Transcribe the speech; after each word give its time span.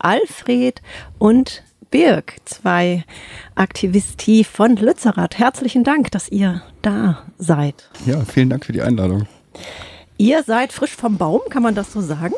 Alfred 0.00 0.82
und 1.18 1.62
Birg, 1.90 2.36
zwei 2.44 3.04
Aktivisti 3.56 4.44
von 4.44 4.76
Lützerath. 4.76 5.38
Herzlichen 5.38 5.82
Dank, 5.82 6.10
dass 6.12 6.28
ihr 6.28 6.62
da 6.82 7.24
seid. 7.38 7.90
Ja, 8.06 8.20
vielen 8.24 8.50
Dank 8.50 8.64
für 8.64 8.72
die 8.72 8.82
Einladung. 8.82 9.26
Ihr 10.16 10.42
seid 10.44 10.72
frisch 10.72 10.94
vom 10.94 11.18
Baum, 11.18 11.40
kann 11.50 11.62
man 11.62 11.74
das 11.74 11.92
so 11.92 12.00
sagen? 12.00 12.34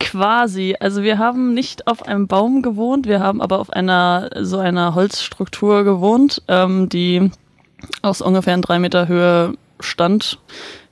Quasi. 0.00 0.74
Also 0.80 1.02
wir 1.02 1.18
haben 1.18 1.52
nicht 1.52 1.86
auf 1.86 2.02
einem 2.02 2.26
Baum 2.26 2.62
gewohnt, 2.62 3.06
wir 3.06 3.20
haben 3.20 3.42
aber 3.42 3.58
auf 3.58 3.70
einer 3.70 4.30
so 4.40 4.58
einer 4.58 4.94
Holzstruktur 4.94 5.84
gewohnt, 5.84 6.42
ähm, 6.48 6.88
die 6.88 7.30
aus 8.02 8.22
ungefähr 8.22 8.56
drei 8.58 8.78
Meter 8.78 9.06
Höhe 9.06 9.54
stand. 9.80 10.38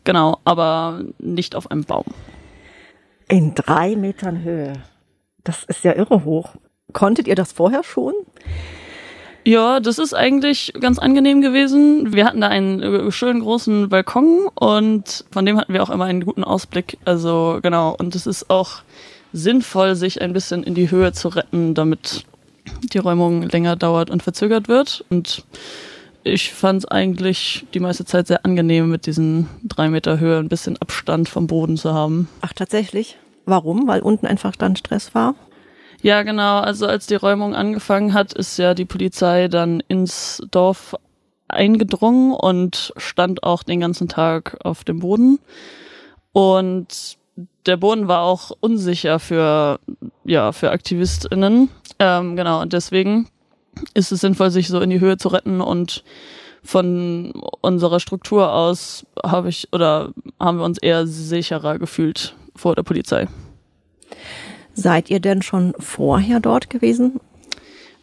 Genau, 0.05 0.39
aber 0.45 1.01
nicht 1.19 1.57
auf 1.57 1.71
einem 1.71 1.85
Baum. 1.85 2.05
In 3.29 3.55
drei 3.55 3.97
Metern 3.97 4.43
Höhe. 4.43 4.75
Das 5.47 5.63
ist 5.65 5.85
ja 5.85 5.95
irre 5.95 6.25
hoch. 6.25 6.57
Konntet 6.93 7.29
ihr 7.29 7.37
das 7.37 7.53
vorher 7.53 7.85
schon? 7.85 8.13
Ja, 9.45 9.79
das 9.79 10.01
ist 10.01 10.13
eigentlich 10.13 10.73
ganz 10.81 10.99
angenehm 10.99 11.41
gewesen. 11.41 12.13
Wir 12.13 12.25
hatten 12.25 12.41
da 12.41 12.49
einen 12.49 12.83
äh, 12.83 13.13
schönen 13.13 13.41
großen 13.41 13.89
Balkon 13.89 14.49
und 14.57 15.25
von 15.31 15.47
dem 15.47 15.57
hatten 15.57 15.73
wir 15.73 15.85
auch 15.85 15.91
immer 15.91 16.07
einen 16.07 16.25
guten 16.25 16.43
Ausblick. 16.43 16.99
Also 17.05 17.61
genau, 17.63 17.95
und 17.97 18.17
es 18.17 18.27
ist 18.27 18.51
auch 18.51 18.83
sinnvoll, 19.33 19.95
sich 19.95 20.21
ein 20.21 20.33
bisschen 20.33 20.65
in 20.65 20.75
die 20.75 20.91
Höhe 20.91 21.13
zu 21.13 21.29
retten, 21.29 21.75
damit 21.75 22.25
die 22.93 22.99
Räumung 22.99 23.43
länger 23.43 23.77
dauert 23.77 24.11
und 24.11 24.25
verzögert 24.25 24.67
wird. 24.67 25.05
Und 25.11 25.45
ich 26.25 26.53
fand 26.53 26.83
es 26.83 26.85
eigentlich 26.87 27.67
die 27.73 27.79
meiste 27.79 28.05
Zeit 28.05 28.27
sehr 28.27 28.45
angenehm, 28.45 28.91
mit 28.91 29.07
diesen 29.07 29.49
drei 29.63 29.89
Meter 29.91 30.19
Höhe 30.19 30.41
ein 30.41 30.49
bisschen 30.49 30.77
Abstand 30.79 31.29
vom 31.29 31.47
Boden 31.47 31.77
zu 31.77 31.95
haben. 31.95 32.29
Ach, 32.41 32.53
tatsächlich? 32.53 33.17
Warum? 33.47 33.89
Weil 33.89 34.01
unten 34.01 34.27
einfach 34.27 34.57
dann 34.57 34.77
Stress 34.77 35.15
war? 35.15 35.35
Ja, 36.03 36.23
genau. 36.23 36.61
Also 36.61 36.87
als 36.87 37.07
die 37.07 37.15
Räumung 37.15 37.55
angefangen 37.55 38.13
hat, 38.13 38.33
ist 38.33 38.59
ja 38.59 38.75
die 38.75 38.85
Polizei 38.85 39.49
dann 39.49 39.81
ins 39.89 40.43
Dorf 40.51 40.95
eingedrungen 41.49 42.33
und 42.33 42.93
stand 42.97 43.45
auch 43.45 43.63
den 43.63 43.81
ganzen 43.81 44.09
Tag 44.09 44.59
auf 44.65 44.85
dem 44.85 44.99
Boden. 44.99 45.39
Und 46.33 47.17
der 47.67 47.77
Boden 47.77 48.09
war 48.09 48.23
auch 48.23 48.51
unsicher 48.61 49.19
für, 49.19 49.81
ja, 50.25 50.53
für 50.53 50.71
AktivistInnen. 50.71 51.71
Ähm, 51.99 52.37
genau, 52.37 52.61
und 52.61 52.73
deswegen 52.73 53.29
ist 53.95 54.13
es 54.13 54.21
sinnvoll, 54.21 54.51
sich 54.51 54.69
so 54.69 54.81
in 54.81 54.91
die 54.91 55.01
Höhe 55.01 55.17
zu 55.17 55.29
retten 55.29 55.61
und 55.61 56.03
von 56.63 57.33
unserer 57.61 58.01
Struktur 58.01 58.53
aus 58.53 59.07
habe 59.25 59.49
ich 59.49 59.69
oder 59.73 60.13
haben 60.41 60.59
wir 60.59 60.65
uns 60.65 60.79
eher 60.79 61.07
sicherer 61.07 61.79
gefühlt 61.79 62.35
vor 62.59 62.75
der 62.75 62.83
Polizei. 62.83 63.29
Seid 64.75 65.11
ihr 65.11 65.21
denn 65.21 65.43
schon 65.43 65.75
vorher 65.79 66.41
dort 66.41 66.71
gewesen? 66.71 67.21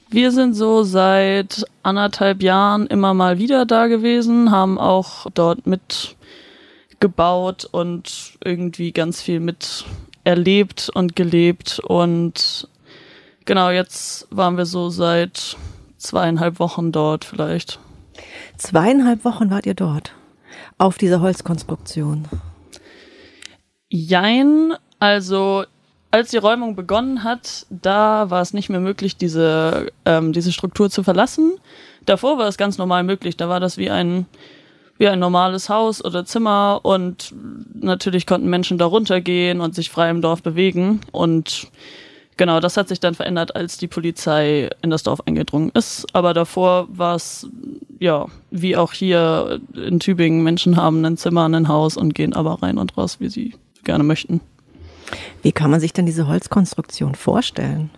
Wir 0.10 0.32
sind 0.32 0.54
so 0.54 0.84
seit 0.84 1.66
anderthalb 1.82 2.44
Jahren 2.44 2.88
immer 2.88 3.14
mal 3.14 3.40
wieder 3.40 3.66
da 3.66 3.88
gewesen, 3.88 4.52
haben 4.52 4.78
auch 4.78 5.28
dort 5.34 5.66
mitgebaut 5.66 7.68
und 7.72 8.34
irgendwie 8.44 8.92
ganz 8.92 9.22
viel 9.22 9.40
mit 9.40 9.86
erlebt 10.24 10.90
und 10.94 11.16
gelebt 11.16 11.80
und 11.80 12.68
genau 13.46 13.72
jetzt 13.72 14.28
waren 14.30 14.58
wir 14.58 14.66
so 14.66 14.90
seit 14.90 15.58
zweieinhalb 15.98 16.60
Wochen 16.60 16.92
dort 16.92 17.26
vielleicht. 17.26 17.80
Zweieinhalb 18.58 19.26
Wochen 19.26 19.50
wart 19.50 19.66
ihr 19.66 19.74
dort 19.74 20.14
auf 20.78 20.98
dieser 20.98 21.22
Holzkonstruktion. 21.22 22.28
Jein, 23.96 24.74
also 24.98 25.66
als 26.10 26.32
die 26.32 26.38
Räumung 26.38 26.76
begonnen 26.76 27.24
hat, 27.24 27.68
da 27.70 28.28
war 28.32 28.42
es 28.42 28.52
nicht 28.52 28.68
mehr 28.70 28.80
möglich, 28.80 29.18
diese, 29.18 29.92
ähm, 30.06 30.34
diese 30.34 30.52
Struktur 30.52 30.90
zu 30.90 31.04
verlassen. 31.04 31.54
Davor 32.08 32.40
war 32.40 32.48
es 32.48 32.58
ganz 32.58 32.80
normal 32.80 33.04
möglich. 33.04 33.38
Da 33.38 33.50
war 33.50 33.60
das 33.60 33.78
wie 33.78 33.92
ein, 33.92 34.26
wie 34.98 35.08
ein 35.08 35.20
normales 35.20 35.70
Haus 35.70 36.04
oder 36.04 36.26
Zimmer 36.26 36.80
und 36.82 37.36
natürlich 37.76 38.26
konnten 38.26 38.50
Menschen 38.50 38.80
da 38.80 38.86
runtergehen 38.86 39.62
und 39.62 39.76
sich 39.76 39.92
frei 39.92 40.10
im 40.10 40.24
Dorf 40.24 40.42
bewegen. 40.42 41.02
Und 41.12 41.68
genau, 42.36 42.60
das 42.60 42.78
hat 42.78 42.88
sich 42.88 43.00
dann 43.00 43.14
verändert, 43.14 43.56
als 43.56 43.78
die 43.78 43.88
Polizei 43.88 44.72
in 44.82 44.90
das 44.90 45.04
Dorf 45.04 45.22
eingedrungen 45.28 45.70
ist. 45.76 46.08
Aber 46.14 46.34
davor 46.34 46.88
war 46.90 47.14
es, 47.14 47.48
ja, 48.00 48.26
wie 48.50 48.76
auch 48.76 48.92
hier 48.92 49.62
in 49.76 50.00
Tübingen, 50.00 50.42
Menschen 50.42 50.78
haben 50.78 51.06
ein 51.06 51.16
Zimmer, 51.16 51.46
ein 51.46 51.68
Haus 51.68 51.96
und 51.96 52.16
gehen 52.16 52.34
aber 52.34 52.64
rein 52.64 52.80
und 52.80 52.98
raus, 52.98 53.18
wie 53.20 53.30
sie 53.30 53.54
gerne 53.84 54.04
möchten. 54.04 54.42
Wie 55.42 55.52
kann 55.52 55.72
man 55.72 55.80
sich 55.80 55.94
denn 55.94 56.06
diese 56.06 56.28
Holzkonstruktion 56.28 57.16
vorstellen? 57.16 57.90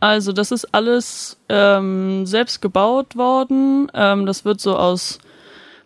Also 0.00 0.32
das 0.32 0.50
ist 0.50 0.74
alles 0.74 1.38
ähm, 1.48 2.26
selbst 2.26 2.60
gebaut 2.60 3.16
worden. 3.16 3.90
Ähm, 3.94 4.26
das 4.26 4.44
wird 4.44 4.60
so 4.60 4.76
aus 4.76 5.18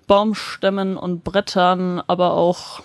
Baumstämmen 0.06 0.96
und 0.96 1.22
Brettern, 1.22 2.02
aber 2.06 2.34
auch 2.34 2.82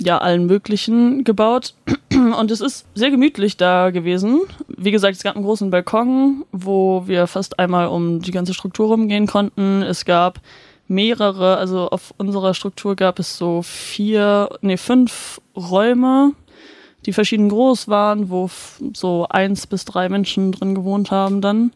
ja 0.00 0.18
allen 0.18 0.46
möglichen 0.46 1.24
gebaut. 1.24 1.74
Und 2.12 2.50
es 2.50 2.60
ist 2.60 2.86
sehr 2.94 3.10
gemütlich 3.10 3.56
da 3.56 3.90
gewesen. 3.90 4.40
Wie 4.66 4.90
gesagt, 4.90 5.16
es 5.16 5.22
gab 5.22 5.36
einen 5.36 5.44
großen 5.44 5.70
Balkon, 5.70 6.44
wo 6.52 7.06
wir 7.06 7.26
fast 7.26 7.58
einmal 7.58 7.88
um 7.88 8.20
die 8.20 8.30
ganze 8.30 8.54
Struktur 8.54 8.88
rumgehen 8.88 9.26
konnten. 9.26 9.82
Es 9.82 10.04
gab 10.04 10.40
mehrere, 10.88 11.56
also 11.58 11.90
auf 11.90 12.14
unserer 12.16 12.54
Struktur 12.54 12.96
gab 12.96 13.18
es 13.18 13.36
so 13.36 13.62
vier, 13.62 14.48
nee, 14.60 14.76
fünf 14.76 15.40
Räume, 15.56 16.32
die 17.06 17.12
verschieden 17.12 17.48
groß 17.48 17.88
waren, 17.88 18.30
wo 18.30 18.50
so 18.94 19.26
eins 19.28 19.66
bis 19.66 19.84
drei 19.84 20.08
Menschen 20.08 20.52
drin 20.52 20.74
gewohnt 20.74 21.10
haben 21.10 21.40
dann. 21.40 21.72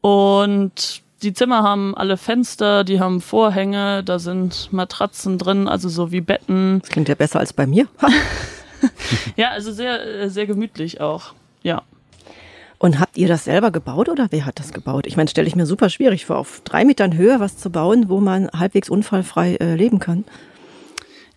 Und 0.00 1.02
die 1.22 1.32
Zimmer 1.32 1.62
haben 1.62 1.96
alle 1.96 2.16
Fenster, 2.16 2.84
die 2.84 3.00
haben 3.00 3.20
Vorhänge, 3.20 4.04
da 4.04 4.18
sind 4.18 4.72
Matratzen 4.72 5.38
drin, 5.38 5.66
also 5.68 5.88
so 5.88 6.12
wie 6.12 6.20
Betten. 6.20 6.80
Das 6.80 6.90
klingt 6.90 7.08
ja 7.08 7.14
besser 7.14 7.40
als 7.40 7.52
bei 7.52 7.66
mir. 7.66 7.88
ja, 9.36 9.50
also 9.50 9.72
sehr, 9.72 10.30
sehr 10.30 10.46
gemütlich 10.46 11.00
auch. 11.00 11.34
Und 12.78 13.00
habt 13.00 13.16
ihr 13.16 13.28
das 13.28 13.44
selber 13.44 13.70
gebaut 13.70 14.08
oder 14.08 14.26
wer 14.30 14.44
hat 14.44 14.58
das 14.58 14.72
gebaut? 14.72 15.06
Ich 15.06 15.16
meine, 15.16 15.28
stelle 15.28 15.48
ich 15.48 15.56
mir 15.56 15.66
super 15.66 15.88
schwierig 15.88 16.26
vor, 16.26 16.36
auf 16.38 16.60
drei 16.64 16.84
Metern 16.84 17.16
Höhe 17.16 17.40
was 17.40 17.56
zu 17.56 17.70
bauen, 17.70 18.08
wo 18.08 18.20
man 18.20 18.50
halbwegs 18.50 18.90
unfallfrei 18.90 19.56
äh, 19.56 19.74
leben 19.74 19.98
kann. 19.98 20.24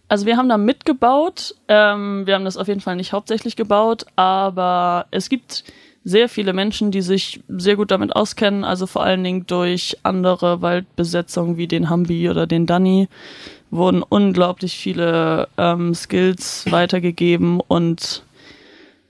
Also 0.10 0.26
wir 0.26 0.38
haben 0.38 0.50
da 0.50 0.58
mitgebaut. 0.58 1.56
Ähm, 1.68 2.26
wir 2.26 2.36
haben 2.36 2.46
das 2.46 2.58
auf 2.58 2.68
jeden 2.68 2.82
Fall 2.82 2.96
nicht 2.96 3.14
hauptsächlich 3.14 3.56
gebaut, 3.56 4.06
aber 4.16 5.06
es 5.12 5.30
gibt 5.30 5.64
sehr 6.04 6.30
viele 6.30 6.54
Menschen, 6.54 6.92
die 6.92 7.02
sich 7.02 7.42
sehr 7.48 7.76
gut 7.76 7.92
damit 7.92 8.16
auskennen, 8.16 8.64
also 8.64 8.88
vor 8.88 9.04
allen 9.04 9.24
Dingen 9.24 9.46
durch 9.46 9.98
andere 10.04 10.62
Waldbesetzungen 10.62 11.58
wie 11.58 11.68
den 11.68 11.90
Hambi 11.90 12.30
oder 12.30 12.48
den 12.48 12.66
Danny 12.66 13.08
wurden 13.70 14.02
unglaublich 14.02 14.78
viele 14.78 15.48
ähm, 15.58 15.94
Skills 15.94 16.66
weitergegeben 16.72 17.60
und 17.60 18.24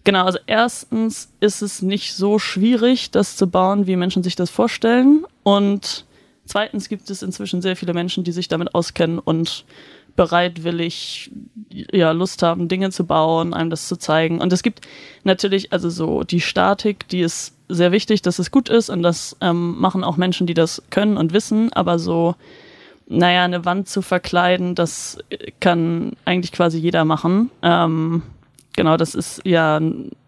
Genau, 0.04 0.26
also 0.26 0.40
erstens 0.48 1.30
ist 1.40 1.62
es 1.62 1.82
nicht 1.82 2.14
so 2.14 2.40
schwierig, 2.40 3.12
das 3.12 3.36
zu 3.36 3.48
bauen, 3.48 3.86
wie 3.86 3.96
Menschen 3.96 4.24
sich 4.24 4.36
das 4.36 4.50
vorstellen. 4.50 5.26
Und 5.44 6.06
zweitens 6.46 6.90
gibt 6.90 7.10
es 7.10 7.22
inzwischen 7.22 7.62
sehr 7.62 7.76
viele 7.76 7.94
Menschen, 7.94 8.24
die 8.24 8.32
sich 8.32 8.48
damit 8.48 8.74
auskennen 8.74 9.20
und 9.20 9.66
bereitwillig 10.16 11.32
ja 11.70 12.12
Lust 12.12 12.44
haben, 12.44 12.68
Dinge 12.68 12.92
zu 12.92 13.06
bauen, 13.06 13.54
einem 13.54 13.70
das 13.70 13.88
zu 13.88 13.96
zeigen. 13.96 14.42
Und 14.42 14.52
es 14.52 14.64
gibt 14.64 14.88
natürlich 15.24 15.72
also 15.72 15.90
so 15.90 16.24
die 16.24 16.42
Statik, 16.42 17.08
die 17.08 17.22
ist 17.22 17.54
sehr 17.70 17.92
wichtig, 17.92 18.22
dass 18.22 18.40
es 18.40 18.52
gut 18.52 18.68
ist 18.68 18.90
und 18.90 19.04
das 19.04 19.38
ähm, 19.42 19.80
machen 19.80 20.04
auch 20.04 20.18
Menschen, 20.18 20.48
die 20.48 20.54
das 20.56 20.82
können 20.90 21.18
und 21.18 21.34
wissen. 21.34 21.72
Aber 21.72 22.00
so 22.00 22.36
naja, 23.10 23.44
eine 23.44 23.66
Wand 23.66 23.90
zu 23.90 24.02
verkleiden, 24.02 24.76
das 24.76 25.18
kann 25.60 26.14
eigentlich 26.26 26.52
quasi 26.52 26.78
jeder 26.78 27.06
machen. 27.06 27.50
Ähm, 27.62 28.22
genau, 28.76 28.98
das 28.98 29.16
ist 29.16 29.42
ja 29.46 29.80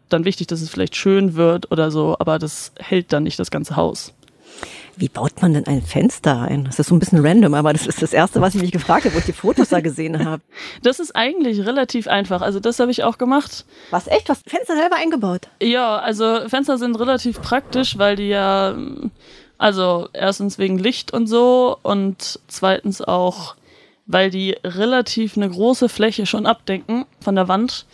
dann 0.10 0.26
wichtig, 0.26 0.48
dass 0.48 0.62
es 0.62 0.70
vielleicht 0.70 0.96
schön 0.96 1.36
wird 1.36 1.72
oder 1.72 1.92
so, 1.92 2.16
aber 2.20 2.40
das 2.40 2.72
hält 2.78 3.14
dann 3.14 3.24
nicht 3.24 3.40
das 3.40 3.52
ganze 3.52 3.76
Haus. 3.76 4.14
Wie 4.98 5.10
baut 5.10 5.42
man 5.42 5.54
denn 5.54 5.66
ein 5.66 5.82
Fenster 5.82 6.42
ein? 6.42 6.66
Das 6.66 6.78
ist 6.78 6.88
so 6.88 6.96
ein 6.96 7.00
bisschen 7.00 7.26
random, 7.26 7.54
aber 7.54 7.74
das 7.74 7.88
ist 7.88 8.02
das 8.02 8.14
Erste, 8.14 8.42
was 8.42 8.56
ich 8.56 8.62
mich 8.62 8.72
gefragt 8.72 9.06
habe, 9.06 9.16
wo 9.16 9.20
ich 9.20 9.26
die 9.26 9.34
Fotos 9.34 9.70
da 9.70 9.80
gesehen 9.80 10.26
habe. 10.26 10.44
Das 10.84 11.00
ist 11.00 11.16
eigentlich 11.16 11.66
relativ 11.66 12.08
einfach. 12.08 12.42
Also 12.42 12.60
das 12.60 12.80
habe 12.80 12.92
ich 12.92 13.04
auch 13.04 13.18
gemacht. 13.18 13.66
Was 13.90 14.08
echt? 14.08 14.30
Was 14.30 14.42
Fenster 14.46 14.76
selber 14.76 14.98
eingebaut? 14.98 15.48
Ja, 15.62 15.98
also 15.98 16.48
Fenster 16.48 16.78
sind 16.78 17.00
relativ 17.00 17.42
praktisch, 17.42 17.98
weil 17.98 18.16
die 18.16 18.28
ja, 18.28 18.76
also 19.58 20.10
erstens 20.14 20.60
wegen 20.60 20.78
Licht 20.78 21.14
und 21.14 21.28
so 21.28 21.78
und 21.82 22.40
zweitens 22.48 23.02
auch, 23.02 23.56
weil 24.06 24.30
die 24.30 24.58
relativ 24.64 25.38
eine 25.38 25.50
große 25.50 25.88
Fläche 25.88 26.26
schon 26.26 26.46
abdenken 26.46 27.06
von 27.22 27.36
der 27.36 27.48
Wand. 27.48 27.86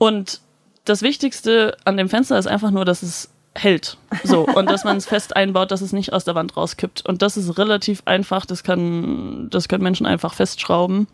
Und 0.00 0.40
das 0.86 1.02
Wichtigste 1.02 1.76
an 1.84 1.98
dem 1.98 2.08
Fenster 2.08 2.38
ist 2.38 2.46
einfach 2.46 2.70
nur, 2.70 2.86
dass 2.86 3.02
es 3.02 3.28
hält. 3.54 3.98
So. 4.24 4.46
Und 4.46 4.70
dass 4.70 4.82
man 4.82 4.96
es 4.96 5.04
fest 5.14 5.36
einbaut, 5.36 5.70
dass 5.70 5.82
es 5.82 5.92
nicht 5.92 6.14
aus 6.14 6.24
der 6.24 6.34
Wand 6.34 6.56
rauskippt. 6.56 7.04
Und 7.04 7.20
das 7.20 7.36
ist 7.36 7.58
relativ 7.58 8.02
einfach. 8.06 8.46
Das 8.46 8.64
kann, 8.64 9.48
das 9.50 9.68
können 9.68 9.82
Menschen 9.82 10.06
einfach 10.06 10.32
festschrauben. 10.32 11.06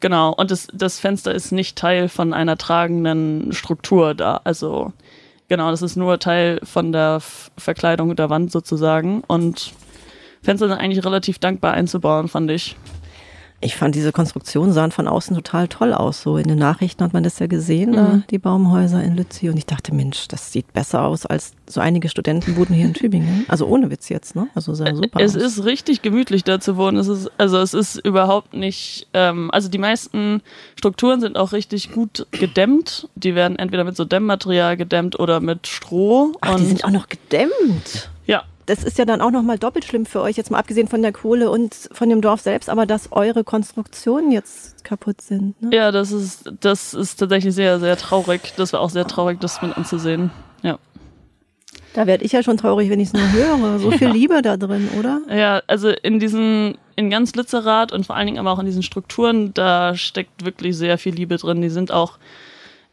Genau, 0.00 0.30
und 0.30 0.50
das, 0.50 0.68
das 0.74 1.00
Fenster 1.00 1.34
ist 1.34 1.52
nicht 1.52 1.78
Teil 1.78 2.10
von 2.10 2.34
einer 2.34 2.58
tragenden 2.58 3.54
Struktur 3.54 4.14
da. 4.14 4.42
Also 4.44 4.92
genau, 5.48 5.70
das 5.70 5.80
ist 5.80 5.96
nur 5.96 6.18
Teil 6.18 6.60
von 6.64 6.92
der 6.92 7.20
Verkleidung 7.56 8.14
der 8.14 8.28
Wand 8.28 8.52
sozusagen. 8.52 9.22
Und 9.26 9.72
Fenster 10.42 10.68
sind 10.68 10.76
eigentlich 10.76 11.02
relativ 11.02 11.38
dankbar 11.38 11.72
einzubauen, 11.72 12.28
fand 12.28 12.50
ich. 12.50 12.76
Ich 13.60 13.76
fand 13.76 13.94
diese 13.94 14.12
Konstruktion 14.12 14.72
sahen 14.72 14.92
von 14.92 15.08
außen 15.08 15.34
total 15.34 15.66
toll 15.68 15.94
aus. 15.94 16.20
So 16.20 16.36
in 16.36 16.46
den 16.46 16.58
Nachrichten 16.58 17.02
hat 17.02 17.14
man 17.14 17.22
das 17.22 17.38
ja 17.38 17.46
gesehen, 17.46 17.90
mhm. 17.90 17.94
da, 17.94 18.22
die 18.30 18.38
Baumhäuser 18.38 19.02
in 19.02 19.16
Lützi. 19.16 19.48
Und 19.48 19.56
ich 19.56 19.64
dachte, 19.64 19.94
Mensch, 19.94 20.28
das 20.28 20.52
sieht 20.52 20.72
besser 20.74 21.02
aus 21.02 21.24
als 21.24 21.52
so 21.66 21.80
einige 21.80 22.08
Studentenbuden 22.08 22.74
hier 22.76 22.86
in 22.86 22.94
Tübingen. 22.94 23.46
Also 23.48 23.66
ohne 23.66 23.90
Witz 23.90 24.08
jetzt, 24.08 24.36
ne? 24.36 24.48
Also 24.54 24.74
sah 24.74 24.94
super 24.94 25.20
Es 25.20 25.36
aus. 25.36 25.42
ist 25.42 25.64
richtig 25.64 26.02
gemütlich 26.02 26.44
da 26.44 26.60
zu 26.60 26.76
wohnen. 26.76 26.98
Es 26.98 27.08
ist, 27.08 27.30
also 27.38 27.58
es 27.58 27.72
ist 27.72 27.96
überhaupt 27.96 28.52
nicht, 28.54 29.08
ähm, 29.14 29.50
also 29.50 29.68
die 29.68 29.78
meisten 29.78 30.42
Strukturen 30.76 31.20
sind 31.20 31.36
auch 31.36 31.52
richtig 31.52 31.92
gut 31.92 32.26
gedämmt. 32.32 33.08
Die 33.14 33.34
werden 33.34 33.58
entweder 33.58 33.84
mit 33.84 33.96
so 33.96 34.04
Dämmmaterial 34.04 34.76
gedämmt 34.76 35.18
oder 35.18 35.40
mit 35.40 35.66
Stroh. 35.66 36.32
Ach, 36.42 36.56
die 36.56 36.66
sind 36.66 36.84
auch 36.84 36.90
noch 36.90 37.08
gedämmt. 37.08 38.10
Ja, 38.68 38.74
das 38.74 38.84
ist 38.84 38.98
ja 38.98 39.04
dann 39.04 39.20
auch 39.20 39.30
nochmal 39.30 39.58
doppelt 39.58 39.84
schlimm 39.84 40.06
für 40.06 40.20
euch, 40.20 40.36
jetzt 40.36 40.50
mal 40.50 40.58
abgesehen 40.58 40.88
von 40.88 41.02
der 41.02 41.12
Kohle 41.12 41.50
und 41.50 41.74
von 41.92 42.08
dem 42.08 42.20
Dorf 42.20 42.40
selbst, 42.40 42.68
aber 42.68 42.86
dass 42.86 43.12
eure 43.12 43.44
Konstruktionen 43.44 44.30
jetzt 44.32 44.84
kaputt 44.84 45.20
sind. 45.20 45.60
Ne? 45.62 45.70
Ja, 45.74 45.92
das 45.92 46.12
ist, 46.12 46.52
das 46.60 46.94
ist 46.94 47.16
tatsächlich 47.16 47.54
sehr, 47.54 47.80
sehr 47.80 47.96
traurig. 47.96 48.54
Das 48.56 48.72
war 48.72 48.80
auch 48.80 48.90
sehr 48.90 49.06
traurig, 49.06 49.40
das 49.40 49.62
mit 49.62 49.76
anzusehen. 49.76 50.30
Ja. 50.62 50.78
Da 51.94 52.06
werde 52.06 52.24
ich 52.24 52.32
ja 52.32 52.42
schon 52.42 52.58
traurig, 52.58 52.90
wenn 52.90 53.00
ich 53.00 53.08
es 53.08 53.14
nur 53.14 53.32
höre. 53.32 53.78
So 53.78 53.90
viel 53.90 54.08
Liebe 54.12 54.42
da 54.42 54.56
drin, 54.56 54.90
oder? 54.98 55.22
Ja, 55.34 55.62
also 55.66 55.88
in 55.88 56.18
diesen, 56.18 56.76
in 56.94 57.08
ganz 57.08 57.34
Lützerath 57.34 57.90
und 57.90 58.04
vor 58.04 58.16
allen 58.16 58.26
Dingen 58.26 58.38
aber 58.38 58.52
auch 58.52 58.58
in 58.58 58.66
diesen 58.66 58.82
Strukturen, 58.82 59.54
da 59.54 59.94
steckt 59.94 60.44
wirklich 60.44 60.76
sehr 60.76 60.98
viel 60.98 61.14
Liebe 61.14 61.36
drin. 61.36 61.62
Die 61.62 61.70
sind 61.70 61.92
auch 61.92 62.18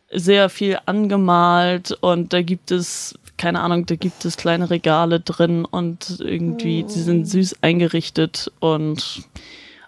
sehr 0.09 0.49
viel 0.49 0.77
angemalt 0.85 1.97
und 1.99 2.31
da 2.31 2.41
gibt 2.41 2.71
es 2.71 3.15
keine 3.43 3.59
Ahnung, 3.59 3.85
da 3.85 3.95
gibt 3.95 4.23
es 4.23 4.37
kleine 4.37 4.69
Regale 4.69 5.19
drin 5.19 5.65
und 5.65 6.17
irgendwie, 6.21 6.83
die 6.83 6.99
sind 6.99 7.25
süß 7.27 7.57
eingerichtet 7.61 8.49
und 8.61 9.23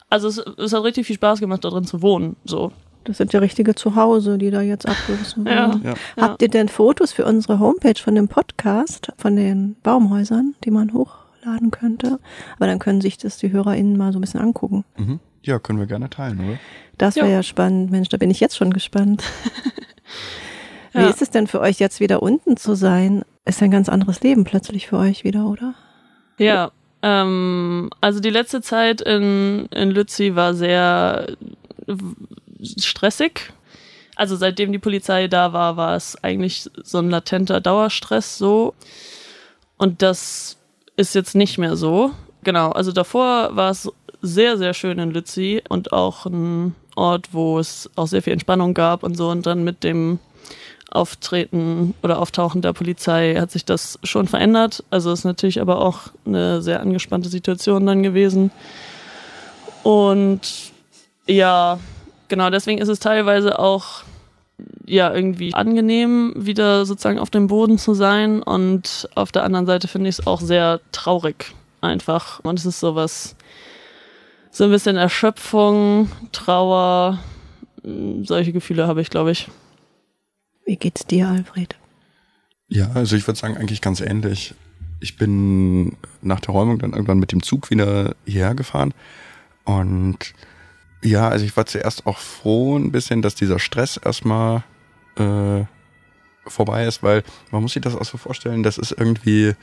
also 0.10 0.28
es, 0.28 0.38
es 0.40 0.74
hat 0.74 0.84
richtig 0.84 1.08
viel 1.08 1.16
Spaß 1.16 1.40
gemacht, 1.40 1.64
da 1.64 1.70
drin 1.70 1.86
zu 1.86 2.02
wohnen. 2.02 2.36
So. 2.44 2.74
Das 3.06 3.18
sind 3.18 3.32
ja 3.32 3.40
richtige 3.40 3.74
Zuhause, 3.76 4.38
die 4.38 4.52
da 4.52 4.60
jetzt 4.62 4.86
abgerissen 4.88 5.46
Ja. 5.46 5.52
werden. 5.82 5.96
Habt 6.20 6.42
ihr 6.42 6.50
denn 6.50 6.68
Fotos 6.68 7.14
für 7.14 7.24
unsere 7.26 7.60
Homepage 7.60 7.98
von 8.02 8.14
dem 8.16 8.28
Podcast, 8.28 9.14
von 9.18 9.38
den 9.38 9.76
Baumhäusern, 9.84 10.54
die 10.66 10.72
man 10.72 10.92
hochladen 10.92 11.72
könnte? 11.72 12.20
Aber 12.58 12.68
dann 12.68 12.80
können 12.80 13.00
sich 13.00 13.18
das 13.18 13.38
die 13.38 13.52
HörerInnen 13.54 13.96
mal 13.96 14.12
so 14.12 14.18
ein 14.20 14.22
bisschen 14.22 14.42
angucken. 14.42 14.84
Mhm. 14.98 15.20
Ja, 15.44 15.60
können 15.60 15.80
wir 15.80 15.86
gerne 15.86 16.10
teilen, 16.10 16.40
oder? 16.40 16.58
Das 16.98 17.16
wäre 17.16 17.28
Ja. 17.28 17.34
ja 17.36 17.44
spannend. 17.44 17.90
Mensch, 17.92 18.10
da 18.10 18.18
bin 18.18 18.32
ich 18.32 18.40
jetzt 18.42 18.58
schon 18.58 18.74
gespannt. 18.74 19.24
Wie 20.94 21.00
Ja. 21.00 21.08
ist 21.10 21.22
es 21.22 21.30
denn 21.30 21.48
für 21.48 21.60
euch 21.62 21.80
jetzt 21.80 22.00
wieder 22.00 22.22
unten 22.24 22.58
zu 22.58 22.74
sein? 22.76 23.24
Ist 23.46 23.62
ein 23.62 23.72
ganz 23.72 23.90
anderes 23.90 24.22
Leben 24.22 24.44
plötzlich 24.44 24.88
für 24.88 24.98
euch 24.98 25.24
wieder, 25.24 25.46
oder? 25.46 25.76
Ja, 26.38 26.72
ähm, 27.04 27.92
also 28.02 28.20
die 28.20 28.32
letzte 28.32 28.62
Zeit 28.62 29.02
in, 29.02 29.68
in 29.68 29.92
Lützi 29.92 30.36
war 30.36 30.56
sehr 30.56 31.28
stressig. 32.78 33.54
Also 34.16 34.36
seitdem 34.36 34.72
die 34.72 34.80
Polizei 34.80 35.28
da 35.28 35.54
war, 35.54 35.78
war 35.78 35.96
es 35.96 36.22
eigentlich 36.24 36.70
so 36.84 36.98
ein 36.98 37.10
latenter 37.10 37.62
Dauerstress 37.62 38.38
so. 38.38 38.74
Und 39.78 40.02
das 40.02 40.58
ist 40.96 41.14
jetzt 41.14 41.36
nicht 41.36 41.58
mehr 41.58 41.76
so. 41.76 42.12
Genau, 42.44 42.72
also 42.72 42.92
davor 42.92 43.56
war 43.56 43.72
es 43.72 43.92
sehr, 44.22 44.58
sehr 44.58 44.74
schön 44.74 44.98
in 44.98 45.12
Lützi 45.12 45.62
und 45.70 45.94
auch 45.94 46.26
ein 46.26 46.76
Ort, 46.96 47.30
wo 47.34 47.60
es 47.60 47.90
auch 47.96 48.08
sehr 48.08 48.24
viel 48.24 48.34
Entspannung 48.34 48.74
gab 48.74 49.04
und 49.04 49.16
so. 49.16 49.30
Und 49.30 49.46
dann 49.46 49.64
mit 49.64 49.84
dem 49.84 50.20
Auftreten 50.96 51.94
oder 52.02 52.20
Auftauchen 52.20 52.62
der 52.62 52.74
Polizei 52.74 53.36
hat 53.36 53.52
sich 53.52 53.66
das 53.66 54.00
schon 54.04 54.28
verändert. 54.28 54.84
Also 54.90 55.12
ist 55.12 55.26
natürlich 55.26 55.62
aber 55.62 55.82
auch 55.82 56.02
eine 56.26 56.62
sehr 56.62 56.80
angespannte 56.80 57.30
Situation 57.30 57.86
dann 57.86 58.04
gewesen. 58.04 58.52
Und 59.84 60.42
ja, 61.28 61.80
genau, 62.28 62.50
deswegen 62.50 62.80
ist 62.80 62.88
es 62.88 63.00
teilweise 63.00 63.60
auch 63.60 64.04
ja 64.86 65.14
irgendwie 65.14 65.54
angenehm, 65.54 66.34
wieder 66.36 66.86
sozusagen 66.86 67.20
auf 67.20 67.30
dem 67.30 67.48
Boden 67.48 67.78
zu 67.78 67.94
sein. 67.94 68.42
Und 68.42 69.10
auf 69.16 69.32
der 69.32 69.44
anderen 69.44 69.66
Seite 69.66 69.88
finde 69.88 70.10
ich 70.10 70.20
es 70.20 70.28
auch 70.28 70.42
sehr 70.42 70.80
traurig 70.92 71.54
einfach. 71.82 72.40
Und 72.42 72.60
es 72.60 72.66
ist 72.66 72.80
sowas, 72.80 73.36
so 74.52 74.64
ein 74.64 74.72
bisschen 74.72 74.96
Erschöpfung, 74.96 76.10
Trauer, 76.32 77.20
solche 78.24 78.54
Gefühle 78.54 78.88
habe 78.88 79.02
ich, 79.02 79.10
glaube 79.10 79.32
ich. 79.32 79.50
Wie 80.66 80.78
geht's 80.78 81.06
dir, 81.06 81.30
Alfred? 81.30 81.76
Ja, 82.68 82.92
also 82.94 83.16
ich 83.16 83.28
würde 83.28 83.40
sagen, 83.40 83.58
eigentlich 83.58 83.82
ganz 83.82 84.02
ähnlich. 84.02 84.56
Ich 85.00 85.18
bin 85.18 85.98
nach 86.22 86.40
der 86.40 86.54
Räumung 86.54 86.80
dann 86.80 86.94
irgendwann 86.94 87.20
mit 87.20 87.32
dem 87.32 87.44
Zug 87.44 87.70
wieder 87.70 88.16
hierher 88.26 88.56
gefahren. 88.56 88.94
Und 89.64 90.34
ja, 91.04 91.30
also 91.30 91.46
ich 91.46 91.56
war 91.56 91.68
zuerst 91.68 92.08
auch 92.08 92.18
froh 92.18 92.78
ein 92.78 92.92
bisschen, 92.92 93.22
dass 93.22 93.36
dieser 93.36 93.60
Stress 93.60 93.98
erstmal 93.98 94.64
äh, 95.18 95.64
vorbei 96.48 96.86
ist, 96.86 97.04
weil 97.04 97.24
man 97.52 97.62
muss 97.62 97.74
sich 97.74 97.84
das 97.84 97.96
auch 97.96 98.06
so 98.06 98.18
vorstellen, 98.18 98.64
das 98.64 98.78
ist 98.78 98.92
irgendwie 98.92 99.54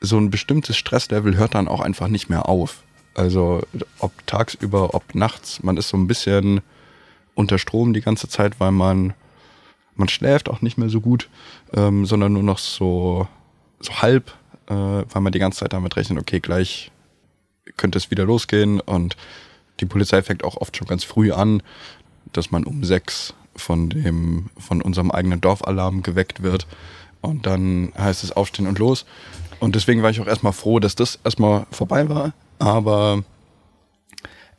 so 0.00 0.18
ein 0.18 0.30
bestimmtes 0.30 0.76
Stresslevel 0.76 1.36
hört 1.36 1.54
dann 1.54 1.68
auch 1.68 1.80
einfach 1.80 2.08
nicht 2.08 2.28
mehr 2.28 2.48
auf. 2.48 2.82
Also 3.14 3.62
ob 3.98 4.26
tagsüber, 4.26 4.94
ob 4.94 5.14
nachts, 5.14 5.62
man 5.62 5.76
ist 5.76 5.88
so 5.88 5.96
ein 5.96 6.06
bisschen 6.06 6.60
unter 7.34 7.58
Strom 7.58 7.94
die 7.94 8.00
ganze 8.00 8.28
Zeit, 8.28 8.60
weil 8.60 8.72
man 8.72 9.14
man 9.96 10.08
schläft 10.08 10.48
auch 10.48 10.60
nicht 10.60 10.78
mehr 10.78 10.88
so 10.88 11.00
gut, 11.00 11.28
ähm, 11.72 12.06
sondern 12.06 12.32
nur 12.32 12.42
noch 12.42 12.58
so, 12.58 13.28
so 13.80 14.02
halb, 14.02 14.32
äh, 14.66 14.74
weil 14.74 15.22
man 15.22 15.32
die 15.32 15.38
ganze 15.38 15.60
Zeit 15.60 15.72
damit 15.72 15.96
rechnet, 15.96 16.18
okay, 16.18 16.40
gleich 16.40 16.90
könnte 17.76 17.98
es 17.98 18.10
wieder 18.10 18.24
losgehen 18.24 18.80
und 18.80 19.16
die 19.80 19.86
Polizei 19.86 20.22
fängt 20.22 20.44
auch 20.44 20.56
oft 20.56 20.76
schon 20.76 20.86
ganz 20.86 21.04
früh 21.04 21.32
an, 21.32 21.62
dass 22.32 22.50
man 22.50 22.64
um 22.64 22.84
sechs 22.84 23.34
von 23.56 23.90
dem, 23.90 24.50
von 24.58 24.82
unserem 24.82 25.10
eigenen 25.10 25.40
Dorfalarm 25.40 26.02
geweckt 26.02 26.42
wird 26.42 26.66
und 27.20 27.46
dann 27.46 27.92
heißt 27.96 28.24
es 28.24 28.32
aufstehen 28.32 28.66
und 28.66 28.78
los. 28.78 29.06
Und 29.60 29.74
deswegen 29.74 30.02
war 30.02 30.10
ich 30.10 30.20
auch 30.20 30.26
erstmal 30.26 30.52
froh, 30.52 30.78
dass 30.80 30.94
das 30.94 31.18
erstmal 31.24 31.66
vorbei 31.70 32.08
war, 32.08 32.32
aber 32.58 33.24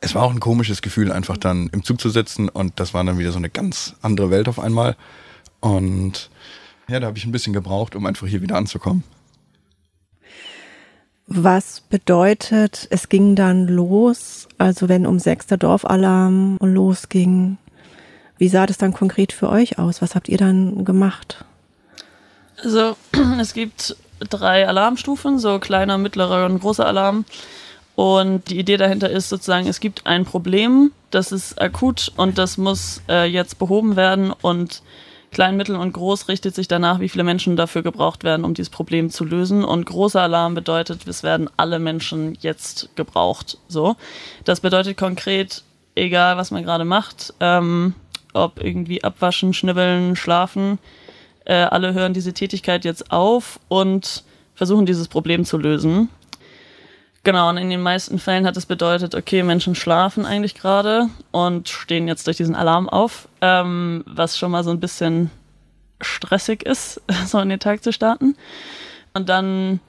es 0.00 0.14
war 0.14 0.22
auch 0.22 0.30
ein 0.30 0.40
komisches 0.40 0.82
Gefühl, 0.82 1.12
einfach 1.12 1.36
dann 1.36 1.68
im 1.68 1.82
Zug 1.82 2.00
zu 2.00 2.10
sitzen 2.10 2.48
und 2.48 2.78
das 2.80 2.94
war 2.94 3.04
dann 3.04 3.18
wieder 3.18 3.32
so 3.32 3.38
eine 3.38 3.50
ganz 3.50 3.94
andere 4.02 4.30
Welt 4.30 4.48
auf 4.48 4.58
einmal. 4.58 4.96
Und 5.60 6.30
ja, 6.88 7.00
da 7.00 7.06
habe 7.08 7.18
ich 7.18 7.24
ein 7.24 7.32
bisschen 7.32 7.52
gebraucht, 7.52 7.96
um 7.96 8.06
einfach 8.06 8.26
hier 8.26 8.42
wieder 8.42 8.56
anzukommen. 8.56 9.02
Was 11.28 11.80
bedeutet, 11.80 12.86
es 12.90 13.08
ging 13.08 13.34
dann 13.34 13.66
los, 13.66 14.46
also 14.58 14.88
wenn 14.88 15.06
um 15.06 15.18
sechs 15.18 15.46
der 15.46 15.56
Dorfalarm 15.56 16.56
losging, 16.60 17.58
wie 18.38 18.48
sah 18.48 18.66
das 18.66 18.78
dann 18.78 18.92
konkret 18.92 19.32
für 19.32 19.48
euch 19.48 19.78
aus? 19.78 20.02
Was 20.02 20.14
habt 20.14 20.28
ihr 20.28 20.38
dann 20.38 20.84
gemacht? 20.84 21.44
Also 22.62 22.96
es 23.40 23.54
gibt 23.54 23.96
drei 24.20 24.68
Alarmstufen, 24.68 25.38
so 25.38 25.58
kleiner, 25.58 25.98
mittlerer 25.98 26.46
und 26.46 26.60
großer 26.60 26.86
Alarm. 26.86 27.24
Und 27.96 28.50
die 28.50 28.58
Idee 28.58 28.76
dahinter 28.76 29.10
ist 29.10 29.30
sozusagen, 29.30 29.66
es 29.66 29.80
gibt 29.80 30.06
ein 30.06 30.26
Problem, 30.26 30.92
das 31.10 31.32
ist 31.32 31.60
akut 31.60 32.12
und 32.16 32.36
das 32.36 32.58
muss 32.58 33.02
äh, 33.08 33.24
jetzt 33.24 33.58
behoben 33.58 33.96
werden 33.96 34.32
und 34.32 34.82
klein, 35.36 35.58
mittel 35.58 35.76
und 35.76 35.92
groß 35.92 36.28
richtet 36.28 36.54
sich 36.54 36.66
danach, 36.66 36.98
wie 36.98 37.10
viele 37.10 37.22
Menschen 37.22 37.56
dafür 37.56 37.82
gebraucht 37.82 38.24
werden, 38.24 38.42
um 38.42 38.54
dieses 38.54 38.70
Problem 38.70 39.10
zu 39.10 39.22
lösen. 39.22 39.64
Und 39.64 39.84
großer 39.84 40.22
Alarm 40.22 40.54
bedeutet, 40.54 41.06
es 41.06 41.22
werden 41.22 41.50
alle 41.58 41.78
Menschen 41.78 42.38
jetzt 42.40 42.88
gebraucht. 42.96 43.58
So, 43.68 43.96
das 44.44 44.60
bedeutet 44.60 44.96
konkret, 44.96 45.62
egal 45.94 46.38
was 46.38 46.52
man 46.52 46.62
gerade 46.62 46.86
macht, 46.86 47.34
ähm, 47.40 47.92
ob 48.32 48.64
irgendwie 48.64 49.04
abwaschen, 49.04 49.52
schnibbeln, 49.52 50.16
schlafen, 50.16 50.78
äh, 51.44 51.52
alle 51.52 51.92
hören 51.92 52.14
diese 52.14 52.32
Tätigkeit 52.32 52.86
jetzt 52.86 53.12
auf 53.12 53.60
und 53.68 54.24
versuchen 54.54 54.86
dieses 54.86 55.06
Problem 55.06 55.44
zu 55.44 55.58
lösen. 55.58 56.08
Genau, 57.26 57.48
und 57.48 57.56
in 57.56 57.70
den 57.70 57.80
meisten 57.80 58.20
Fällen 58.20 58.46
hat 58.46 58.56
es 58.56 58.66
bedeutet, 58.66 59.16
okay, 59.16 59.42
Menschen 59.42 59.74
schlafen 59.74 60.24
eigentlich 60.24 60.54
gerade 60.54 61.08
und 61.32 61.68
stehen 61.68 62.06
jetzt 62.06 62.28
durch 62.28 62.36
diesen 62.36 62.54
Alarm 62.54 62.88
auf, 62.88 63.26
ähm, 63.40 64.04
was 64.06 64.38
schon 64.38 64.52
mal 64.52 64.62
so 64.62 64.70
ein 64.70 64.78
bisschen 64.78 65.32
stressig 66.00 66.62
ist, 66.62 67.02
so 67.26 67.40
in 67.40 67.48
den 67.48 67.58
Tag 67.58 67.82
zu 67.82 67.92
starten. 67.92 68.36
Und 69.12 69.28
dann 69.28 69.80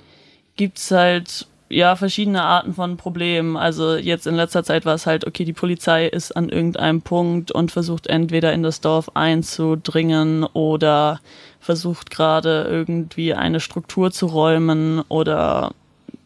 gibt's 0.55 0.89
halt 0.89 1.45
ja 1.69 1.95
verschiedene 1.95 2.41
Arten 2.41 2.73
von 2.73 2.97
Problemen. 2.97 3.55
Also 3.55 3.97
jetzt 3.97 4.25
in 4.25 4.33
letzter 4.33 4.63
Zeit 4.63 4.87
war 4.87 4.95
es 4.95 5.05
halt, 5.05 5.27
okay, 5.27 5.45
die 5.45 5.53
Polizei 5.53 6.07
ist 6.07 6.35
an 6.35 6.49
irgendeinem 6.49 7.03
Punkt 7.03 7.51
und 7.51 7.71
versucht 7.71 8.07
entweder 8.07 8.51
in 8.51 8.63
das 8.63 8.81
Dorf 8.81 9.11
einzudringen 9.13 10.43
oder 10.43 11.19
versucht 11.59 12.09
gerade 12.09 12.63
irgendwie 12.67 13.35
eine 13.35 13.59
Struktur 13.59 14.09
zu 14.09 14.25
räumen 14.25 15.01
oder 15.07 15.75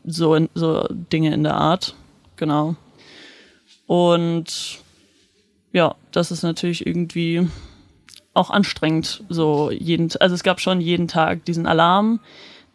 so, 0.03 0.35
in, 0.35 0.49
so 0.53 0.87
Dinge 0.89 1.33
in 1.33 1.43
der 1.43 1.55
Art. 1.55 1.95
Genau. 2.35 2.75
Und 3.87 4.79
ja, 5.73 5.95
das 6.11 6.31
ist 6.31 6.43
natürlich 6.43 6.85
irgendwie 6.85 7.47
auch 8.33 8.49
anstrengend. 8.49 9.23
So 9.29 9.71
jeden, 9.71 10.09
also 10.19 10.35
es 10.35 10.43
gab 10.43 10.59
schon 10.59 10.81
jeden 10.81 11.07
Tag 11.07 11.45
diesen 11.45 11.65
Alarm, 11.65 12.19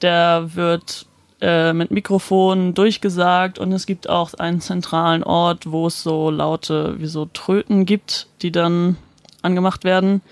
der 0.03 0.55
wird 0.55 1.07
äh, 1.41 1.73
mit 1.73 1.91
Mikrofon 1.91 2.75
durchgesagt 2.75 3.59
und 3.59 3.73
es 3.73 3.87
gibt 3.87 4.09
auch 4.09 4.35
einen 4.35 4.61
zentralen 4.61 5.23
Ort, 5.23 5.71
wo 5.71 5.87
es 5.87 6.03
so 6.03 6.31
laute 6.31 6.99
wie 6.99 7.07
so 7.07 7.27
Tröten 7.27 7.87
gibt, 7.87 8.27
die 8.43 8.53
dann 8.53 8.97
angemacht 9.43 9.85
werden. 9.85 10.23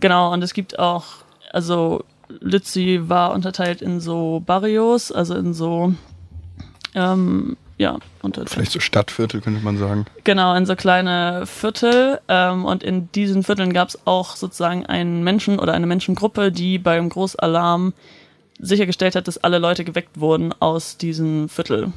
Genau, 0.00 0.32
und 0.32 0.42
es 0.42 0.54
gibt 0.54 0.78
auch, 0.78 1.04
also 1.52 2.04
Lützi 2.28 3.00
war 3.04 3.32
unterteilt 3.32 3.82
in 3.82 4.00
so 4.00 4.42
Barrios, 4.44 5.10
also 5.10 5.34
in 5.34 5.54
so 5.54 5.94
ähm, 6.94 7.56
ja, 7.78 7.98
unterteilt. 8.22 8.50
Vielleicht 8.50 8.72
so 8.72 8.80
Stadtviertel 8.80 9.40
könnte 9.40 9.62
man 9.62 9.78
sagen. 9.78 10.06
Genau, 10.24 10.54
in 10.54 10.66
so 10.66 10.74
kleine 10.74 11.46
Viertel. 11.46 12.20
Ähm, 12.28 12.64
und 12.64 12.82
in 12.82 13.10
diesen 13.12 13.44
Vierteln 13.44 13.72
gab 13.72 13.88
es 13.88 13.98
auch 14.04 14.36
sozusagen 14.36 14.84
einen 14.86 15.22
Menschen 15.22 15.58
oder 15.58 15.74
eine 15.74 15.86
Menschengruppe, 15.86 16.50
die 16.50 16.78
beim 16.78 17.08
Großalarm 17.08 17.94
sichergestellt 18.58 19.14
hat, 19.14 19.28
dass 19.28 19.38
alle 19.38 19.58
Leute 19.58 19.84
geweckt 19.84 20.18
wurden 20.18 20.52
aus 20.58 20.96
diesem 20.96 21.48
Viertel. 21.48 21.92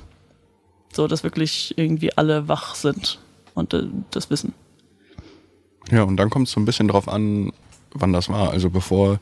So, 0.93 1.07
dass 1.07 1.23
wirklich 1.23 1.73
irgendwie 1.77 2.15
alle 2.15 2.47
wach 2.47 2.75
sind 2.75 3.19
und 3.55 3.73
äh, 3.73 3.83
das 4.11 4.29
wissen. 4.29 4.53
Ja, 5.89 6.03
und 6.03 6.17
dann 6.17 6.29
kommt 6.29 6.47
es 6.47 6.53
so 6.53 6.59
ein 6.59 6.65
bisschen 6.65 6.87
drauf 6.87 7.07
an, 7.07 7.51
wann 7.93 8.13
das 8.13 8.29
war. 8.29 8.51
Also 8.51 8.69
bevor 8.69 9.19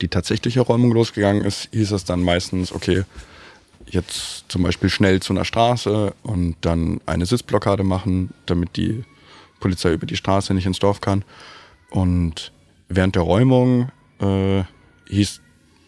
die 0.00 0.08
tatsächliche 0.08 0.60
Räumung 0.60 0.92
losgegangen 0.92 1.44
ist, 1.44 1.70
hieß 1.72 1.90
es 1.90 2.04
dann 2.04 2.22
meistens, 2.22 2.72
okay, 2.72 3.04
jetzt 3.90 4.44
zum 4.48 4.62
Beispiel 4.62 4.90
schnell 4.90 5.20
zu 5.20 5.32
einer 5.32 5.44
Straße 5.44 6.14
und 6.22 6.56
dann 6.60 7.00
eine 7.06 7.26
Sitzblockade 7.26 7.84
machen, 7.84 8.30
damit 8.46 8.76
die 8.76 9.04
Polizei 9.60 9.92
über 9.92 10.06
die 10.06 10.16
Straße 10.16 10.54
nicht 10.54 10.66
ins 10.66 10.78
Dorf 10.78 11.00
kann. 11.00 11.24
Und 11.90 12.52
während 12.88 13.14
der 13.14 13.22
Räumung 13.22 13.90
äh, 14.20 14.62
hieß, 15.08 15.40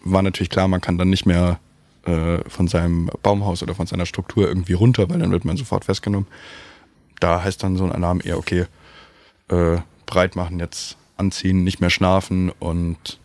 war 0.04 0.22
natürlich 0.22 0.50
klar, 0.50 0.68
man 0.68 0.80
kann 0.80 0.98
dann 0.98 1.10
nicht 1.10 1.26
mehr 1.26 1.60
äh, 2.04 2.38
von 2.48 2.68
seinem 2.68 3.10
Baumhaus 3.22 3.62
oder 3.62 3.74
von 3.74 3.86
seiner 3.86 4.06
Struktur 4.06 4.48
irgendwie 4.48 4.72
runter, 4.72 5.08
weil 5.10 5.18
dann 5.18 5.32
wird 5.32 5.44
man 5.44 5.56
sofort 5.56 5.84
festgenommen. 5.84 6.26
Da 7.20 7.42
heißt 7.42 7.62
dann 7.62 7.76
so 7.76 7.84
ein 7.84 7.92
Alarm 7.92 8.20
eher, 8.24 8.38
okay, 8.38 8.66
äh, 9.48 9.78
breit 10.06 10.36
machen, 10.36 10.58
jetzt 10.58 10.96
anziehen, 11.16 11.64
nicht 11.64 11.80
mehr 11.80 11.90
schlafen 11.90 12.50
und 12.58 13.20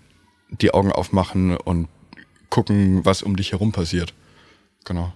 die 0.49 0.73
Augen 0.73 0.91
aufmachen 0.91 1.55
und 1.55 1.87
gucken, 2.49 3.05
was 3.05 3.23
um 3.23 3.35
dich 3.35 3.53
herum 3.53 3.71
passiert. 3.71 4.13
Genau. 4.85 5.11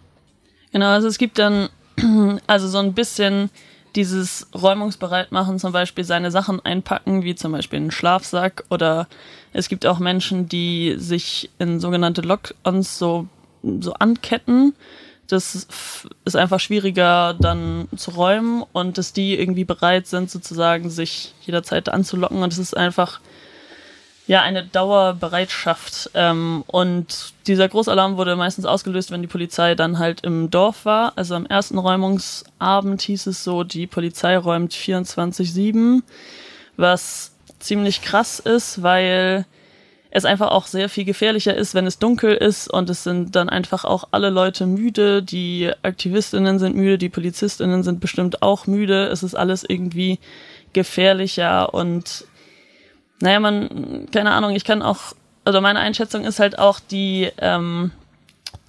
Genau, 0.72 0.88
also 0.88 1.08
es 1.08 1.18
gibt 1.18 1.40
dann 1.40 1.70
also 2.48 2.68
so 2.68 2.80
ein 2.80 2.94
bisschen 2.94 3.50
dieses 3.96 4.48
Räumungsbereitmachen, 4.54 5.58
zum 5.58 5.72
Beispiel 5.72 6.04
seine 6.04 6.32
Sachen 6.32 6.64
einpacken, 6.64 7.24
wie 7.24 7.36
zum 7.36 7.54
Beispiel 7.54 7.78
einen 7.78 7.92
Schlafsack 7.92 8.64
oder 8.70 9.08
es 9.52 9.68
gibt 9.68 9.86
auch 9.86 10.00
Menschen, 10.00 10.48
die 10.48 10.96
sich 10.98 11.50
in 11.58 11.80
sogenannte 11.80 12.22
Lock-ons 12.22 13.00
so, 13.00 13.28
so 13.64 13.94
anketten. 13.94 14.76
Das 15.28 15.68
ist 16.26 16.36
einfach 16.36 16.60
schwieriger 16.60 17.36
dann 17.40 17.88
zu 17.96 18.12
räumen 18.12 18.64
und 18.74 18.98
dass 18.98 19.14
die 19.14 19.40
irgendwie 19.40 19.64
bereit 19.64 20.08
sind, 20.08 20.30
sozusagen 20.30 20.90
sich 20.90 21.34
jederzeit 21.42 21.90
anzulocken 21.90 22.42
und 22.42 22.52
es 22.52 22.60
ist 22.60 22.76
einfach 22.76 23.20
ja 24.30 24.44
eine 24.44 24.64
Dauerbereitschaft. 24.64 26.12
Ähm, 26.14 26.64
und 26.68 27.34
dieser 27.48 27.68
Großalarm 27.68 28.16
wurde 28.16 28.36
meistens 28.36 28.66
ausgelöst, 28.66 29.10
wenn 29.10 29.24
die 29.24 29.28
Polizei 29.28 29.74
dann 29.74 29.98
halt 29.98 30.22
im 30.22 30.52
Dorf 30.52 30.86
war. 30.86 31.14
Also 31.16 31.34
am 31.34 31.48
ersten 31.48 31.80
Räumungsabend 31.80 33.02
hieß 33.02 33.26
es 33.26 33.44
so, 33.44 33.64
die 33.64 33.88
Polizei 33.88 34.38
räumt 34.38 34.72
24-7, 34.72 36.04
was 36.78 37.32
ziemlich 37.58 38.04
krass 38.04 38.38
ist, 38.38 38.84
weil 38.84 39.48
es 40.12 40.26
einfach 40.26 40.52
auch 40.52 40.68
sehr 40.68 40.90
viel 40.90 41.06
gefährlicher 41.06 41.56
ist, 41.56 41.74
wenn 41.74 41.88
es 41.88 41.98
dunkel 41.98 42.36
ist 42.36 42.68
und 42.72 42.88
es 42.92 43.04
sind 43.04 43.36
dann 43.36 43.50
einfach 43.50 43.84
auch 43.84 44.10
alle 44.12 44.30
Leute 44.30 44.68
müde, 44.68 45.24
die 45.24 45.72
Aktivistinnen 45.82 46.60
sind 46.60 46.76
müde, 46.76 47.00
die 47.00 47.10
Polizistinnen 47.10 47.82
sind 47.82 48.00
bestimmt 48.00 48.44
auch 48.44 48.68
müde, 48.68 49.08
es 49.08 49.24
ist 49.24 49.34
alles 49.34 49.64
irgendwie 49.68 50.20
gefährlicher 50.74 51.74
und 51.74 52.26
naja, 53.22 53.40
man, 53.40 54.08
keine 54.12 54.32
Ahnung, 54.32 54.56
ich 54.56 54.64
kann 54.64 54.82
auch, 54.82 55.14
also 55.46 55.62
meine 55.62 55.80
Einschätzung 55.80 56.26
ist 56.26 56.40
halt 56.40 56.58
auch 56.58 56.80
die, 56.80 57.30
ähm, 57.40 57.92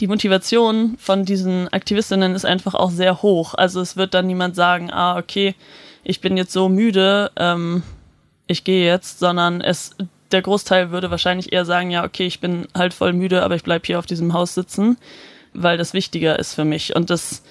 die 0.01 0.07
Motivation 0.07 0.97
von 0.99 1.25
diesen 1.25 1.69
Aktivistinnen 1.69 2.35
ist 2.35 2.47
einfach 2.47 2.75
auch 2.75 2.91
sehr 2.91 3.23
hoch. 3.23 3.55
Also 3.55 3.81
es 3.81 3.97
wird 3.97 4.15
dann 4.15 4.27
niemand 4.27 4.57
sagen, 4.57 4.91
ah, 4.91 5.19
okay, 5.19 5.55
ich 6.03 6.21
bin 6.21 6.37
jetzt 6.37 6.53
so 6.53 6.69
müde, 6.69 7.31
ähm, 7.37 7.83
ich 8.47 8.65
gehe 8.65 8.87
jetzt, 8.87 9.19
sondern 9.19 9.61
es, 9.61 9.95
der 10.33 10.43
Großteil 10.43 10.91
würde 10.91 11.11
wahrscheinlich 11.11 11.53
eher 11.53 11.65
sagen, 11.65 11.91
ja, 11.91 12.05
okay, 12.05 12.27
ich 12.27 12.41
bin 12.41 12.67
halt 12.75 12.95
voll 12.95 13.13
müde, 13.13 13.43
aber 13.43 13.55
ich 13.55 13.63
bleib 13.63 13.87
hier 13.87 13.99
auf 13.99 14.07
diesem 14.07 14.33
Haus 14.33 14.55
sitzen, 14.55 14.97
weil 15.53 15.77
das 15.77 15.93
wichtiger 15.93 16.39
ist 16.39 16.55
für 16.55 16.65
mich. 16.65 16.97
Und 16.97 17.11
das 17.11 17.43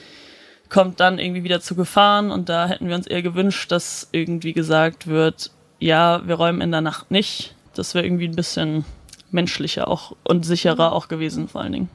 kommt 0.70 1.00
dann 1.00 1.20
irgendwie 1.20 1.44
wieder 1.44 1.62
zu 1.62 1.76
Gefahren 1.76 2.32
und 2.32 2.50
da 2.50 2.68
hätten 2.68 2.88
wir 2.88 2.96
uns 2.96 3.08
eher 3.08 3.22
gewünscht, 3.22 3.72
dass 3.72 4.08
irgendwie 4.12 4.54
gesagt 4.54 5.08
wird, 5.08 5.52
ja, 5.80 6.28
wir 6.28 6.36
räumen 6.36 6.62
in 6.62 6.72
der 6.72 6.82
Nacht 6.82 7.12
nicht. 7.12 7.56
Das 7.74 7.96
wäre 7.96 8.06
irgendwie 8.06 8.28
ein 8.28 8.36
bisschen 8.36 8.86
menschlicher 9.32 9.88
auch 9.88 10.16
und 10.24 10.46
sicherer 10.46 10.92
auch 10.94 11.08
gewesen 11.08 11.48
vor 11.48 11.62
allen 11.62 11.74
Dingen. 11.74 11.90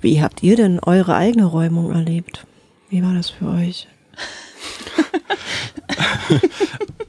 Wie 0.00 0.22
habt 0.22 0.42
ihr 0.42 0.56
denn 0.56 0.78
eure 0.80 1.14
eigene 1.14 1.44
Räumung 1.44 1.92
erlebt? 1.92 2.46
Wie 2.88 3.02
war 3.02 3.14
das 3.14 3.30
für 3.30 3.48
euch? 3.48 3.88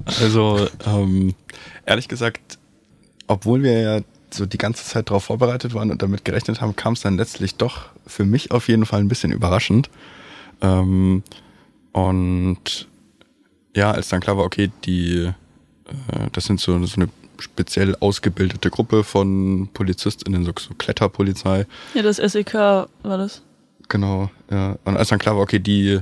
also 0.20 0.68
ähm, 0.86 1.36
ehrlich 1.86 2.08
gesagt, 2.08 2.58
obwohl 3.28 3.64
wir 3.64 3.80
ja 3.80 4.02
so 4.32 4.46
die 4.46 4.58
ganze 4.58 4.84
Zeit 4.84 5.10
darauf 5.10 5.26
vorbereitet 5.26 5.74
waren 5.74 5.92
und 5.92 6.02
damit 6.02 6.26
gerechnet 6.26 6.62
haben, 6.62 6.76
kam 6.76 6.94
es 6.94 7.02
dann 7.02 7.18
letztlich 7.18 7.56
doch 7.56 7.90
für 8.06 8.26
mich 8.26 8.52
auf 8.52 8.68
jeden 8.68 8.86
Fall 8.86 9.00
ein 9.00 9.08
bisschen 9.08 9.32
überraschend. 9.32 9.90
Ähm, 10.62 11.24
und 11.92 12.88
ja, 13.76 13.92
als 13.92 14.10
dann 14.10 14.20
klar 14.20 14.38
war, 14.38 14.46
okay, 14.46 14.72
die 14.86 15.32
das 16.32 16.46
sind 16.46 16.60
so, 16.60 16.84
so 16.86 17.02
eine 17.02 17.10
speziell 17.40 17.96
ausgebildete 18.00 18.70
Gruppe 18.70 19.04
von 19.04 19.70
PolizistInnen, 19.74 20.46
so, 20.46 20.52
so 20.58 20.74
Kletterpolizei. 20.76 21.66
Ja, 21.94 22.02
das 22.02 22.18
SEK 22.18 22.54
war 22.54 22.88
das. 23.04 23.42
Genau, 23.88 24.30
ja. 24.52 24.78
Und 24.86 24.98
als 24.98 25.10
dann 25.10 25.20
klar 25.20 25.36
war, 25.36 25.44
okay, 25.44 25.60
die, 25.60 26.00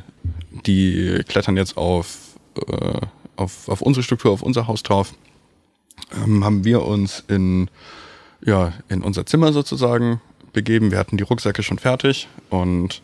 die 0.65 1.23
klettern 1.27 1.55
jetzt 1.55 1.77
auf, 1.77 2.35
äh, 2.67 2.99
auf, 3.35 3.69
auf 3.69 3.81
unsere 3.81 4.03
Struktur, 4.03 4.31
auf 4.31 4.41
unser 4.41 4.67
Haus 4.67 4.83
drauf, 4.83 5.13
ähm, 6.23 6.43
haben 6.43 6.63
wir 6.63 6.83
uns 6.83 7.23
in, 7.27 7.69
ja, 8.41 8.73
in 8.89 9.01
unser 9.01 9.25
Zimmer 9.25 9.53
sozusagen 9.53 10.21
begeben. 10.53 10.91
Wir 10.91 10.97
hatten 10.97 11.17
die 11.17 11.23
Rucksäcke 11.23 11.63
schon 11.63 11.79
fertig 11.79 12.27
und 12.49 13.01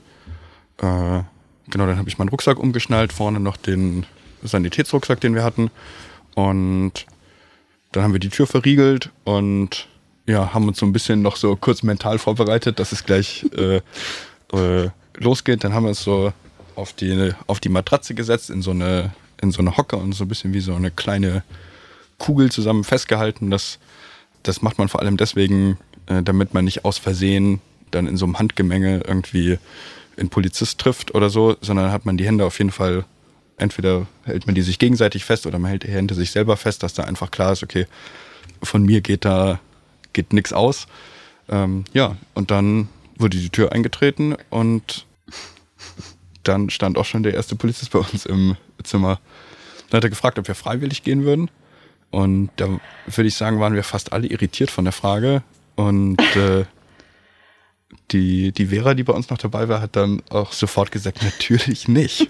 äh, 0.77 1.21
genau, 1.69 1.85
dann 1.85 1.97
habe 1.97 2.09
ich 2.09 2.17
meinen 2.17 2.29
Rucksack 2.29 2.59
umgeschnallt, 2.59 3.13
vorne 3.13 3.39
noch 3.39 3.57
den 3.57 4.05
Sanitätsrucksack, 4.43 5.21
den 5.21 5.35
wir 5.35 5.43
hatten 5.43 5.71
und 6.35 7.05
dann 7.91 8.03
haben 8.03 8.13
wir 8.13 8.19
die 8.19 8.29
Tür 8.29 8.47
verriegelt 8.47 9.11
und 9.23 9.87
ja, 10.25 10.53
haben 10.53 10.67
uns 10.67 10.79
so 10.79 10.85
ein 10.85 10.93
bisschen 10.93 11.21
noch 11.21 11.35
so 11.35 11.55
kurz 11.55 11.83
mental 11.83 12.17
vorbereitet, 12.17 12.79
dass 12.79 12.91
es 12.91 13.03
gleich 13.03 13.45
äh, 13.57 13.81
äh, 14.53 14.89
losgeht. 15.17 15.63
Dann 15.63 15.73
haben 15.73 15.83
wir 15.83 15.89
uns 15.89 16.03
so 16.03 16.33
auf 16.75 16.93
die, 16.93 17.33
auf 17.47 17.59
die 17.59 17.69
Matratze 17.69 18.15
gesetzt, 18.15 18.49
in 18.49 18.61
so 18.61 18.71
eine, 18.71 19.13
in 19.41 19.51
so 19.51 19.59
eine 19.59 19.77
Hocke 19.77 19.97
und 19.97 20.13
so 20.13 20.25
ein 20.25 20.27
bisschen 20.27 20.53
wie 20.53 20.61
so 20.61 20.73
eine 20.73 20.91
kleine 20.91 21.43
Kugel 22.17 22.51
zusammen 22.51 22.83
festgehalten. 22.83 23.51
Das, 23.51 23.79
das 24.43 24.61
macht 24.61 24.77
man 24.77 24.87
vor 24.87 25.01
allem 25.01 25.17
deswegen, 25.17 25.77
äh, 26.07 26.23
damit 26.23 26.53
man 26.53 26.65
nicht 26.65 26.85
aus 26.85 26.97
Versehen 26.97 27.61
dann 27.91 28.07
in 28.07 28.17
so 28.17 28.25
einem 28.25 28.39
Handgemenge 28.39 29.03
irgendwie 29.05 29.59
einen 30.17 30.29
Polizist 30.29 30.79
trifft 30.79 31.13
oder 31.13 31.29
so, 31.29 31.57
sondern 31.61 31.91
hat 31.91 32.05
man 32.05 32.17
die 32.17 32.25
Hände 32.25 32.45
auf 32.45 32.57
jeden 32.57 32.71
Fall 32.71 33.05
entweder 33.57 34.07
hält 34.23 34.45
man 34.45 34.55
die 34.55 34.61
sich 34.61 34.79
gegenseitig 34.79 35.25
fest 35.25 35.45
oder 35.45 35.59
man 35.59 35.69
hält 35.69 35.83
die 35.83 35.91
Hände 35.91 36.13
sich 36.13 36.31
selber 36.31 36.57
fest, 36.57 36.83
dass 36.83 36.93
da 36.93 37.03
einfach 37.03 37.31
klar 37.31 37.53
ist, 37.53 37.63
okay, 37.63 37.87
von 38.61 38.83
mir 38.83 39.01
geht 39.01 39.25
da 39.25 39.59
geht 40.13 40.33
nichts 40.33 40.53
aus. 40.53 40.87
Ähm, 41.49 41.83
ja, 41.93 42.15
und 42.33 42.51
dann 42.51 42.87
wurde 43.17 43.37
die 43.37 43.49
Tür 43.49 43.71
eingetreten 43.71 44.35
und 44.49 45.05
dann 46.43 46.69
stand 46.69 46.97
auch 46.97 47.05
schon 47.05 47.23
der 47.23 47.33
erste 47.33 47.55
Polizist 47.55 47.91
bei 47.91 47.99
uns 47.99 48.25
im 48.25 48.57
Zimmer. 48.83 49.19
Dann 49.89 49.97
hat 49.97 50.03
er 50.03 50.09
gefragt, 50.09 50.39
ob 50.39 50.47
wir 50.47 50.55
freiwillig 50.55 51.03
gehen 51.03 51.23
würden. 51.23 51.49
Und 52.11 52.51
da 52.57 52.67
würde 53.07 53.27
ich 53.27 53.35
sagen, 53.35 53.59
waren 53.59 53.73
wir 53.73 53.83
fast 53.83 54.13
alle 54.13 54.27
irritiert 54.27 54.69
von 54.69 54.83
der 54.85 54.91
Frage. 54.93 55.41
Und 55.75 56.19
äh, 56.35 56.65
die, 58.11 58.51
die 58.51 58.67
Vera, 58.67 58.93
die 58.93 59.03
bei 59.03 59.13
uns 59.13 59.29
noch 59.29 59.37
dabei 59.37 59.69
war, 59.69 59.81
hat 59.81 59.95
dann 59.95 60.21
auch 60.29 60.51
sofort 60.51 60.91
gesagt, 60.91 61.23
natürlich 61.23 61.87
nicht. 61.87 62.29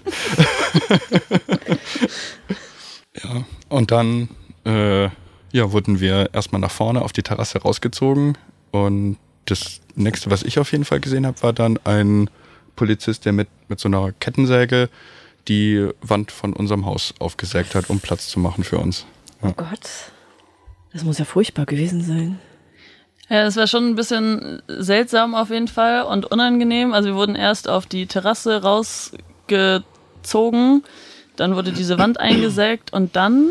ja, 3.22 3.44
und 3.68 3.90
dann 3.90 4.28
äh, 4.64 5.08
ja, 5.52 5.70
wurden 5.70 6.00
wir 6.00 6.30
erstmal 6.32 6.60
nach 6.60 6.70
vorne 6.70 7.02
auf 7.02 7.12
die 7.12 7.22
Terrasse 7.22 7.62
rausgezogen. 7.62 8.36
Und 8.70 9.18
das 9.44 9.80
nächste, 9.94 10.30
was 10.30 10.42
ich 10.42 10.58
auf 10.58 10.72
jeden 10.72 10.84
Fall 10.84 11.00
gesehen 11.00 11.26
habe, 11.26 11.42
war 11.42 11.52
dann 11.52 11.78
ein 11.84 12.28
Polizist, 12.76 13.24
der 13.24 13.32
mit, 13.32 13.48
mit 13.68 13.78
so 13.78 13.88
einer 13.88 14.12
Kettensäge 14.12 14.88
die 15.46 15.88
Wand 16.00 16.32
von 16.32 16.52
unserem 16.54 16.86
Haus 16.86 17.14
aufgesägt 17.18 17.74
hat, 17.74 17.90
um 17.90 18.00
Platz 18.00 18.28
zu 18.28 18.40
machen 18.40 18.64
für 18.64 18.78
uns. 18.78 19.06
Ja. 19.42 19.50
Oh 19.50 19.52
Gott. 19.52 19.88
Das 20.92 21.04
muss 21.04 21.18
ja 21.18 21.24
furchtbar 21.24 21.66
gewesen 21.66 22.02
sein. 22.02 22.38
Ja, 23.28 23.44
es 23.44 23.56
war 23.56 23.66
schon 23.66 23.88
ein 23.88 23.94
bisschen 23.94 24.62
seltsam 24.68 25.34
auf 25.34 25.50
jeden 25.50 25.68
Fall 25.68 26.02
und 26.02 26.30
unangenehm. 26.30 26.92
Also 26.92 27.10
wir 27.10 27.16
wurden 27.16 27.36
erst 27.36 27.68
auf 27.68 27.86
die 27.86 28.06
Terrasse 28.06 28.62
rausgezogen, 28.62 30.82
dann 31.36 31.56
wurde 31.56 31.72
diese 31.72 31.98
Wand 31.98 32.20
eingesägt 32.20 32.92
und 32.92 33.16
dann 33.16 33.48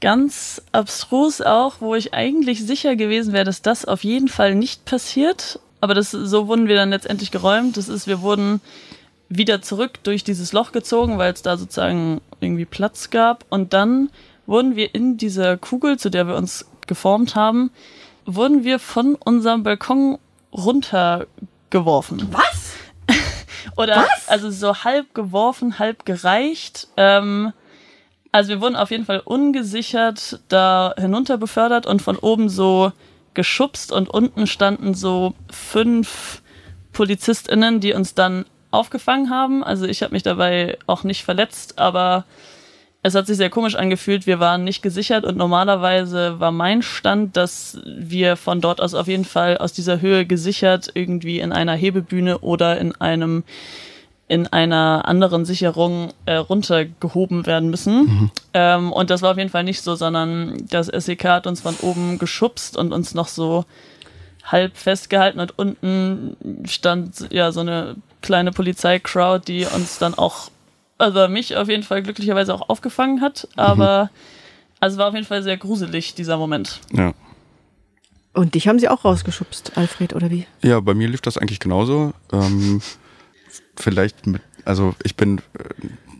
ganz 0.00 0.62
abstrus 0.72 1.40
auch, 1.40 1.80
wo 1.80 1.94
ich 1.94 2.14
eigentlich 2.14 2.64
sicher 2.64 2.96
gewesen 2.96 3.32
wäre, 3.32 3.44
dass 3.44 3.62
das 3.62 3.84
auf 3.84 4.04
jeden 4.04 4.28
Fall 4.28 4.54
nicht 4.54 4.84
passiert. 4.84 5.60
Aber 5.80 5.94
das, 5.94 6.10
so 6.10 6.48
wurden 6.48 6.68
wir 6.68 6.76
dann 6.76 6.90
letztendlich 6.90 7.30
geräumt. 7.30 7.76
Das 7.76 7.88
ist, 7.88 8.06
wir 8.06 8.20
wurden 8.20 8.60
wieder 9.28 9.62
zurück 9.62 10.02
durch 10.02 10.24
dieses 10.24 10.52
Loch 10.52 10.72
gezogen, 10.72 11.18
weil 11.18 11.32
es 11.32 11.42
da 11.42 11.56
sozusagen 11.56 12.20
irgendwie 12.40 12.64
Platz 12.64 13.10
gab. 13.10 13.44
Und 13.48 13.72
dann 13.72 14.10
wurden 14.46 14.76
wir 14.76 14.94
in 14.94 15.16
dieser 15.16 15.56
Kugel, 15.56 15.98
zu 15.98 16.10
der 16.10 16.26
wir 16.26 16.36
uns 16.36 16.66
geformt 16.86 17.34
haben, 17.34 17.70
wurden 18.26 18.64
wir 18.64 18.78
von 18.78 19.14
unserem 19.16 19.62
Balkon 19.62 20.18
runtergeworfen. 20.52 22.28
Was? 22.30 22.74
Oder 23.76 23.96
Was? 23.96 24.28
also 24.28 24.50
so 24.50 24.84
halb 24.84 25.14
geworfen, 25.14 25.78
halb 25.78 26.04
gereicht. 26.04 26.88
Ähm, 26.96 27.52
also 28.30 28.50
wir 28.50 28.60
wurden 28.60 28.76
auf 28.76 28.90
jeden 28.90 29.04
Fall 29.04 29.20
ungesichert 29.24 30.40
da 30.48 30.94
hinunter 30.98 31.36
befördert 31.38 31.86
und 31.86 32.00
von 32.00 32.16
oben 32.16 32.48
so 32.48 32.92
geschubst 33.34 33.92
und 33.92 34.08
unten 34.08 34.46
standen 34.46 34.94
so 34.94 35.34
fünf 35.50 36.42
PolizistInnen, 36.92 37.80
die 37.80 37.92
uns 37.92 38.14
dann 38.14 38.44
aufgefangen 38.70 39.30
haben. 39.30 39.62
Also 39.62 39.86
ich 39.86 40.02
habe 40.02 40.12
mich 40.12 40.22
dabei 40.22 40.78
auch 40.86 41.04
nicht 41.04 41.24
verletzt, 41.24 41.78
aber 41.78 42.24
es 43.02 43.14
hat 43.16 43.26
sich 43.26 43.36
sehr 43.36 43.50
komisch 43.50 43.74
angefühlt. 43.74 44.26
Wir 44.26 44.38
waren 44.38 44.62
nicht 44.62 44.82
gesichert 44.82 45.24
und 45.24 45.36
normalerweise 45.36 46.38
war 46.38 46.52
mein 46.52 46.82
Stand, 46.82 47.36
dass 47.36 47.78
wir 47.84 48.36
von 48.36 48.60
dort 48.60 48.80
aus 48.80 48.94
auf 48.94 49.08
jeden 49.08 49.24
Fall 49.24 49.58
aus 49.58 49.72
dieser 49.72 50.00
Höhe 50.00 50.24
gesichert 50.24 50.90
irgendwie 50.94 51.40
in 51.40 51.52
einer 51.52 51.74
Hebebühne 51.74 52.38
oder 52.38 52.78
in 52.78 52.94
einem 53.00 53.42
in 54.28 54.46
einer 54.46 55.02
anderen 55.04 55.44
Sicherung 55.44 56.12
äh, 56.24 56.36
runtergehoben 56.36 57.44
werden 57.44 57.68
müssen. 57.68 58.04
Mhm. 58.04 58.30
Ähm, 58.54 58.92
und 58.92 59.10
das 59.10 59.20
war 59.20 59.32
auf 59.32 59.36
jeden 59.36 59.50
Fall 59.50 59.64
nicht 59.64 59.82
so, 59.82 59.94
sondern 59.94 60.64
das 60.70 60.86
SEK 60.86 61.24
hat 61.24 61.46
uns 61.46 61.60
von 61.60 61.74
oben 61.82 62.18
geschubst 62.18 62.78
und 62.78 62.92
uns 62.92 63.14
noch 63.14 63.28
so 63.28 63.66
halb 64.44 64.76
festgehalten 64.76 65.38
und 65.38 65.58
unten 65.58 66.36
stand 66.66 67.26
ja 67.30 67.52
so 67.52 67.60
eine 67.60 67.96
kleine 68.22 68.52
Polizeicrowd, 68.52 69.46
die 69.46 69.66
uns 69.66 69.98
dann 69.98 70.14
auch 70.14 70.50
also 71.02 71.28
mich 71.28 71.56
auf 71.56 71.68
jeden 71.68 71.82
Fall 71.82 72.02
glücklicherweise 72.02 72.54
auch 72.54 72.68
aufgefangen 72.68 73.20
hat, 73.20 73.48
aber 73.56 74.04
mhm. 74.04 74.10
also 74.80 74.98
war 74.98 75.08
auf 75.08 75.14
jeden 75.14 75.26
Fall 75.26 75.42
sehr 75.42 75.56
gruselig, 75.56 76.14
dieser 76.14 76.36
Moment. 76.36 76.80
Ja. 76.92 77.12
Und 78.34 78.54
dich 78.54 78.68
haben 78.68 78.78
sie 78.78 78.88
auch 78.88 79.04
rausgeschubst, 79.04 79.76
Alfred, 79.76 80.14
oder 80.14 80.30
wie? 80.30 80.46
Ja, 80.62 80.80
bei 80.80 80.94
mir 80.94 81.08
lief 81.08 81.20
das 81.20 81.36
eigentlich 81.36 81.60
genauso. 81.60 82.14
Ähm, 82.32 82.80
vielleicht 83.76 84.26
mit, 84.26 84.40
also 84.64 84.94
ich 85.02 85.16
bin 85.16 85.38
äh, 85.38 85.42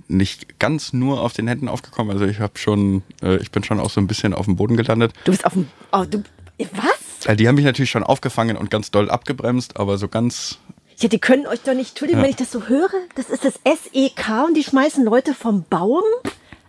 nicht 0.09 0.59
ganz 0.59 0.93
nur 0.93 1.23
auf 1.23 1.33
den 1.33 1.49
Händen 1.49 1.69
aufgekommen, 1.69 2.13
also 2.13 2.27
ich 2.27 2.41
habe 2.41 2.59
schon, 2.59 3.03
äh, 3.23 3.37
ich 3.37 3.51
bin 3.51 3.65
schon 3.65 3.81
auch 3.81 3.89
so 3.89 4.01
ein 4.01 4.09
bisschen 4.09 4.35
auf 4.35 4.45
dem 4.45 4.57
Boden 4.57 4.77
gelandet. 4.77 5.13
Du 5.25 5.31
bist 5.31 5.47
auf 5.47 5.55
dem, 5.55 5.69
oh, 5.93 6.05
du, 6.05 6.23
was? 6.59 7.27
Äh, 7.27 7.37
die 7.37 7.49
haben 7.49 7.55
mich 7.55 7.65
natürlich 7.65 7.91
schon 7.91 8.03
aufgefangen 8.03 8.57
und 8.57 8.71
ganz 8.71 8.91
doll 8.91 9.11
abgebremst, 9.11 9.79
aber 9.79 9.97
so 9.97 10.09
ganz 10.09 10.59
ja, 10.99 11.09
die 11.09 11.19
können 11.19 11.47
euch 11.47 11.61
doch 11.63 11.75
nicht, 11.75 11.91
Entschuldigung, 11.91 12.21
ja. 12.21 12.25
wenn 12.25 12.31
ich 12.31 12.37
das 12.37 12.53
so 12.53 12.69
höre, 12.69 12.91
das 13.15 13.31
ist 13.31 13.45
das 13.45 13.55
SEK 13.65 14.47
und 14.47 14.55
die 14.55 14.65
schmeißen 14.65 15.05
Leute 15.05 15.35
vom 15.35 15.65
Baum. 15.69 16.03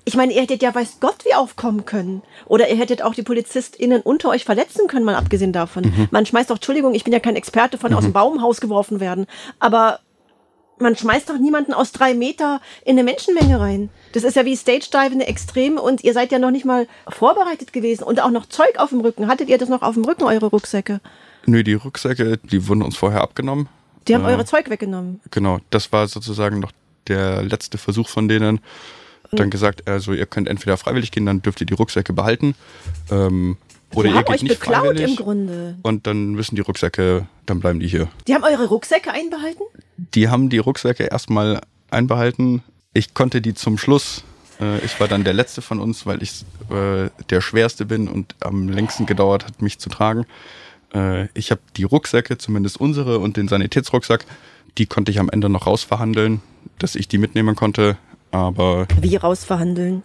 Ich 0.06 0.16
meine, 0.16 0.34
ihr 0.34 0.42
hättet 0.42 0.62
ja 0.62 0.74
weiß 0.74 0.98
Gott 1.00 1.24
wie 1.24 1.34
aufkommen 1.34 1.86
können. 1.86 2.24
Oder 2.46 2.70
ihr 2.70 2.76
hättet 2.76 3.02
auch 3.02 3.14
die 3.14 3.24
PolizistInnen 3.24 4.02
unter 4.02 4.30
euch 4.30 4.44
verletzen 4.44 4.88
können, 4.88 5.06
mal 5.06 5.16
abgesehen 5.16 5.54
davon. 5.54 5.84
Mhm. 5.84 6.08
Man 6.12 6.26
schmeißt 6.26 6.50
doch, 6.50 6.56
Entschuldigung, 6.56 6.94
ich 6.94 7.04
bin 7.04 7.14
ja 7.14 7.20
kein 7.20 7.38
Experte 7.38 7.78
von 7.78 7.92
mhm. 7.92 7.98
aus 7.98 8.04
dem 8.04 8.14
Baumhaus 8.14 8.60
geworfen 8.60 9.00
werden, 9.00 9.28
aber 9.60 10.00
man 10.80 10.96
schmeißt 10.96 11.30
doch 11.30 11.38
niemanden 11.38 11.74
aus 11.74 11.92
drei 11.92 12.14
Meter 12.14 12.60
in 12.84 12.92
eine 12.92 13.04
Menschenmenge 13.04 13.60
rein. 13.60 13.90
Das 14.14 14.24
ist 14.24 14.36
ja 14.36 14.46
wie 14.46 14.56
Stage 14.56 14.90
Dive 14.92 15.14
in 15.14 15.22
Extrem 15.22 15.78
und 15.78 16.04
ihr 16.04 16.14
seid 16.14 16.32
ja 16.32 16.40
noch 16.40 16.52
nicht 16.52 16.66
mal 16.66 16.88
vorbereitet 17.08 17.74
gewesen 17.74 18.04
und 18.04 18.22
auch 18.22 18.32
noch 18.32 18.48
Zeug 18.48 18.78
auf 18.78 18.90
dem 18.90 19.02
Rücken. 19.02 19.28
Hattet 19.28 19.50
ihr 19.50 19.58
das 19.58 19.70
noch 19.70 19.82
auf 19.82 19.94
dem 19.94 20.04
Rücken, 20.04 20.24
eure 20.24 20.48
Rucksäcke? 20.48 21.00
Nö, 21.46 21.64
die 21.64 21.74
Rucksäcke, 21.74 22.38
die 22.38 22.68
wurden 22.68 22.82
uns 22.82 22.98
vorher 22.98 23.22
abgenommen. 23.22 23.70
Die 24.08 24.16
haben 24.16 24.26
äh, 24.26 24.30
eure 24.30 24.46
Zeug 24.46 24.70
weggenommen. 24.70 25.20
Genau, 25.32 25.60
das 25.70 25.92
war 25.92 26.08
sozusagen 26.08 26.60
noch 26.60 26.72
der 27.08 27.44
letzte 27.44 27.78
Versuch 27.78 28.10
von 28.10 28.28
denen. 28.28 28.60
Dann 29.32 29.50
gesagt, 29.50 29.90
also 29.90 30.14
ihr 30.14 30.28
könnt 30.28 30.48
entweder 30.48 30.78
freiwillig 30.78 31.10
gehen, 31.10 31.26
dann 31.26 31.42
dürft 31.42 31.60
ihr 31.60 31.66
die 31.66 31.74
Rucksäcke 31.74 32.14
behalten. 32.14 32.54
Ähm, 33.10 33.58
oder 33.96 34.10
die 34.10 34.16
ihr 34.16 34.22
geht 34.22 34.30
euch 34.30 34.44
nicht 34.44 34.60
beklaut 34.60 34.86
freiwillig. 34.86 35.10
im 35.10 35.16
Grunde. 35.16 35.78
Und 35.82 36.06
dann 36.06 36.34
müssen 36.34 36.56
die 36.56 36.62
Rucksäcke, 36.62 37.28
dann 37.48 37.60
bleiben 37.60 37.80
die 37.80 37.88
hier. 37.88 38.10
Die 38.28 38.36
haben 38.36 38.44
eure 38.44 38.68
Rucksäcke 38.68 39.12
einbehalten? 39.12 39.64
Die 39.98 40.30
haben 40.30 40.50
die 40.50 40.60
Rucksäcke 40.60 41.06
erstmal 41.06 41.62
einbehalten. 41.90 42.62
Ich 42.94 43.16
konnte 43.16 43.42
die 43.42 43.56
zum 43.56 43.80
Schluss 43.80 44.24
äh, 44.60 44.80
ich 44.80 45.00
war 45.00 45.08
dann 45.08 45.24
der 45.24 45.34
letzte 45.34 45.62
von 45.62 45.80
uns, 45.80 46.06
weil 46.06 46.22
ich 46.24 46.46
äh, 46.70 47.10
der 47.30 47.42
schwerste 47.42 47.86
bin 47.86 48.08
und 48.08 48.36
am 48.40 48.70
längsten 48.70 49.06
gedauert 49.06 49.46
hat, 49.46 49.62
mich 49.62 49.80
zu 49.80 49.90
tragen. 49.90 50.26
Äh, 50.94 51.28
ich 51.34 51.52
habe 51.52 51.62
die 51.76 51.84
Rucksäcke, 51.84 52.38
zumindest 52.38 52.80
unsere 52.80 53.20
und 53.20 53.38
den 53.38 53.48
Sanitätsrucksack, 53.48 54.26
die 54.78 54.86
konnte 54.86 55.12
ich 55.12 55.20
am 55.20 55.30
Ende 55.30 55.50
noch 55.50 55.68
rausverhandeln, 55.68 56.42
dass 56.80 56.96
ich 56.96 57.08
die 57.08 57.18
mitnehmen 57.18 57.56
konnte. 57.56 57.98
Aber 58.32 58.88
wie 59.00 59.16
rausverhandeln? 59.16 60.04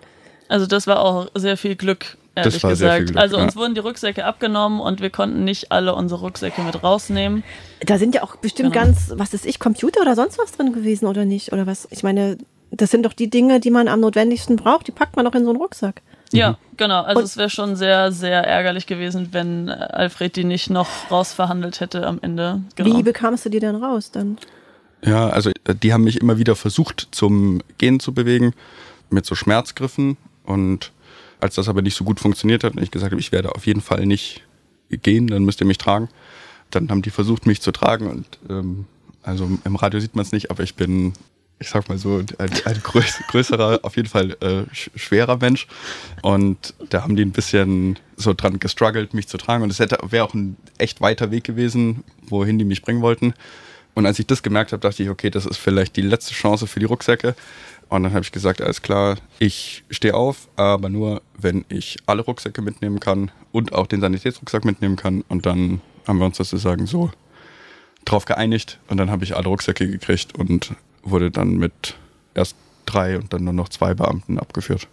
Also 0.49 0.67
das 0.67 0.87
war 0.87 1.01
auch 1.01 1.29
sehr 1.35 1.57
viel 1.57 1.77
Glück, 1.77 2.17
ehrlich 2.35 2.55
das 2.55 2.63
war 2.63 2.71
gesagt. 2.71 2.91
Sehr 2.91 2.97
viel 2.97 3.07
Glück, 3.07 3.19
also 3.19 3.39
uns 3.39 3.55
ja. 3.55 3.61
wurden 3.61 3.75
die 3.75 3.81
Rucksäcke 3.81 4.25
abgenommen 4.25 4.81
und 4.81 5.01
wir 5.01 5.11
konnten 5.11 5.45
nicht 5.45 5.73
alle 5.73 5.95
unsere 5.95 6.21
Rucksäcke 6.21 6.63
mit 6.63 6.83
rausnehmen. 6.83 7.43
Da 7.81 7.99
sind 7.99 8.15
ja 8.15 8.23
auch 8.23 8.37
bestimmt 8.37 8.73
genau. 8.73 8.87
ganz, 8.87 9.13
was 9.15 9.35
ist 9.35 9.47
ich, 9.47 9.59
Computer 9.59 10.01
oder 10.01 10.15
sonst 10.15 10.39
was 10.39 10.53
drin 10.53 10.73
gewesen 10.73 11.07
oder 11.07 11.25
nicht? 11.25 11.53
Oder 11.53 11.67
was? 11.67 11.89
Ich 11.91 12.03
meine, 12.03 12.39
das 12.71 12.91
sind 12.91 13.05
doch 13.05 13.13
die 13.13 13.31
Dinge, 13.31 13.61
die 13.61 13.71
man 13.71 13.89
am 13.89 14.01
notwendigsten 14.01 14.57
braucht. 14.57 14.87
Die 14.89 14.93
packt 14.93 15.17
man 15.17 15.25
doch 15.25 15.35
in 15.35 15.45
so 15.45 15.51
einen 15.51 15.59
Rucksack. 15.59 16.03
Ja, 16.33 16.51
mhm. 16.51 16.57
genau. 16.77 17.03
Also 17.03 17.21
und 17.21 17.25
es 17.25 17.37
wäre 17.37 17.51
schon 17.51 17.77
sehr, 17.77 18.13
sehr 18.13 18.45
ärgerlich 18.45 18.87
gewesen, 18.87 19.29
wenn 19.33 19.69
Alfred 19.69 20.37
die 20.37 20.45
nicht 20.45 20.71
noch 20.71 20.89
rausverhandelt 21.11 21.81
hätte 21.81 22.07
am 22.07 22.19
Ende. 22.21 22.63
Genau. 22.77 22.97
Wie 22.97 23.03
bekamst 23.03 23.47
du 23.47 23.51
die 23.51 23.61
denn 23.61 23.77
raus 23.77 24.11
dann? 24.11 24.39
Ja, 25.03 25.29
also 25.29 25.51
äh, 25.65 25.75
die 25.75 25.93
haben 25.93 26.05
mich 26.05 26.21
immer 26.21 26.39
wieder 26.39 26.57
versucht 26.57 27.09
zum 27.13 27.63
Gehen 27.79 28.01
zu 28.01 28.13
bewegen 28.13 28.53
mit 29.11 29.25
so 29.25 29.35
Schmerzgriffen 29.35 30.17
und 30.45 30.93
als 31.41 31.55
das 31.55 31.69
aber 31.69 31.83
nicht 31.83 31.97
so 31.97 32.05
gut 32.05 32.21
funktioniert 32.21 32.65
hat 32.65 32.75
und 32.75 32.83
ich 32.83 32.91
gesagt 32.91 33.13
habe, 33.13 33.21
ich 33.21 33.33
werde 33.33 33.55
auf 33.55 33.67
jeden 33.67 33.81
Fall 33.81 34.07
nicht 34.07 34.43
gehen, 34.91 35.29
dann 35.29 35.45
müsst 35.45 35.61
ihr 35.61 35.67
mich 35.67 35.79
tragen. 35.79 36.09
Dann 36.71 36.91
haben 36.91 37.03
die 37.03 37.11
versucht, 37.11 37.47
mich 37.47 37.63
zu 37.63 37.73
tragen 37.73 38.09
und 38.09 38.27
ähm, 38.51 38.87
also 39.23 39.49
im 39.65 39.77
Radio 39.77 40.01
sieht 40.01 40.17
man 40.17 40.25
es 40.25 40.33
nicht, 40.33 40.51
aber 40.51 40.63
ich 40.63 40.75
bin 40.75 41.13
ich 41.61 41.69
sag 41.71 41.89
mal 41.89 41.99
so, 41.99 42.23
ein, 42.39 42.51
ein 42.65 42.83
größerer, 42.83 43.81
auf 43.83 43.97
jeden 43.97 44.09
Fall 44.09 44.37
äh, 44.41 44.65
schwerer 44.73 45.37
Mensch. 45.39 45.67
Und 46.23 46.75
da 46.89 47.03
haben 47.03 47.17
die 47.17 47.25
ein 47.25 47.33
bisschen 47.33 47.99
so 48.17 48.33
dran 48.33 48.61
gestruggelt, 48.61 49.15
mich 49.15 49.29
zu 49.29 49.39
tragen. 49.39 49.63
Und 49.63 49.71
es 49.71 49.81
wäre 49.81 50.25
auch 50.25 50.35
ein 50.35 50.57
echt 50.79 51.01
weiter 51.01 51.31
Weg 51.31 51.45
gewesen, 51.45 52.05
wohin 52.23 52.59
die 52.59 52.65
mich 52.65 52.83
bringen 52.83 53.03
wollten. 53.03 53.35
Und 53.95 54.07
als 54.07 54.19
ich 54.19 54.27
das 54.27 54.43
gemerkt 54.43 54.73
habe, 54.73 54.81
dachte 54.81 55.03
ich, 55.03 55.11
okay, 55.11 55.31
das 55.31 55.47
ist 55.47 55.57
vielleicht 55.57 55.97
die 55.97 56.03
letzte 56.03 56.33
Chance 56.33 56.69
für 56.69 56.79
die 56.79 56.87
Rucksäcke. 56.87 57.35
Und 57.89 58.03
dann 58.05 58.13
habe 58.13 58.23
ich 58.23 58.31
gesagt, 58.31 58.61
alles 58.61 58.83
klar, 58.83 59.17
ich 59.39 59.83
stehe 59.91 60.15
auf, 60.15 60.49
aber 60.57 60.89
nur, 60.89 61.23
wenn 61.37 61.65
ich 61.69 61.97
alle 62.07 62.23
Rucksäcke 62.23 62.63
mitnehmen 62.63 63.01
kann 63.01 63.31
und 63.51 63.73
auch 63.73 63.87
den 63.87 64.01
Sanitätsrucksack 64.01 64.65
mitnehmen 64.65 64.97
kann. 64.97 65.25
Und 65.29 65.47
dann 65.47 65.81
haben 66.07 66.19
wir 66.19 66.27
uns 66.27 66.37
sozusagen 66.37 66.87
so 66.87 67.11
drauf 68.05 68.25
geeinigt 68.25 68.79
und 68.89 68.99
dann 68.99 69.11
habe 69.11 69.25
ich 69.25 69.37
alle 69.37 69.49
Rucksäcke 69.49 69.89
gekriegt 69.89 70.35
und 70.39 70.75
wurde 71.03 71.31
dann 71.31 71.57
mit 71.57 71.97
erst 72.35 72.57
drei 72.87 73.19
und 73.19 73.33
dann 73.33 73.45
nur 73.45 73.53
noch 73.53 73.69
zwei 73.69 73.95
Beamten 73.95 74.39
abgeführt. 74.39 74.89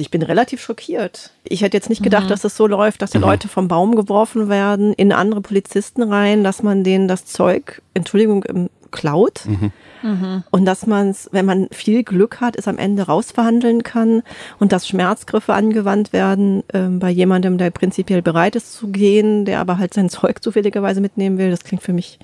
Ich 0.00 0.10
bin 0.10 0.22
relativ 0.22 0.62
schockiert. 0.62 1.30
Ich 1.44 1.60
hätte 1.60 1.76
jetzt 1.76 1.90
nicht 1.90 2.02
gedacht, 2.02 2.24
mhm. 2.24 2.28
dass 2.28 2.38
es 2.38 2.42
das 2.42 2.56
so 2.56 2.66
läuft, 2.66 3.02
dass 3.02 3.10
die 3.10 3.18
mhm. 3.18 3.24
Leute 3.24 3.48
vom 3.48 3.68
Baum 3.68 3.96
geworfen 3.96 4.48
werden, 4.48 4.94
in 4.94 5.12
andere 5.12 5.42
Polizisten 5.42 6.02
rein, 6.02 6.42
dass 6.42 6.62
man 6.62 6.84
denen 6.84 7.06
das 7.06 7.26
Zeug, 7.26 7.82
Entschuldigung, 7.92 8.42
klaut. 8.90 9.42
Mhm. 9.46 9.72
mhm. 10.02 10.44
Und 10.50 10.64
dass 10.64 10.86
man 10.86 11.10
es, 11.10 11.28
wenn 11.32 11.44
man 11.44 11.68
viel 11.70 12.02
Glück 12.02 12.40
hat, 12.40 12.56
es 12.56 12.66
am 12.66 12.78
Ende 12.78 13.02
rausverhandeln 13.02 13.82
kann 13.82 14.22
und 14.58 14.72
dass 14.72 14.88
Schmerzgriffe 14.88 15.52
angewandt 15.52 16.14
werden 16.14 16.62
äh, 16.68 16.88
bei 16.88 17.10
jemandem, 17.10 17.58
der 17.58 17.70
prinzipiell 17.70 18.22
bereit 18.22 18.56
ist 18.56 18.72
zu 18.72 18.88
gehen, 18.88 19.44
der 19.44 19.60
aber 19.60 19.76
halt 19.76 19.92
sein 19.92 20.08
Zeug 20.08 20.38
zufälligerweise 20.42 21.02
mitnehmen 21.02 21.36
will. 21.36 21.50
Das 21.50 21.64
klingt 21.64 21.82
für 21.82 21.92
mich 21.92 22.18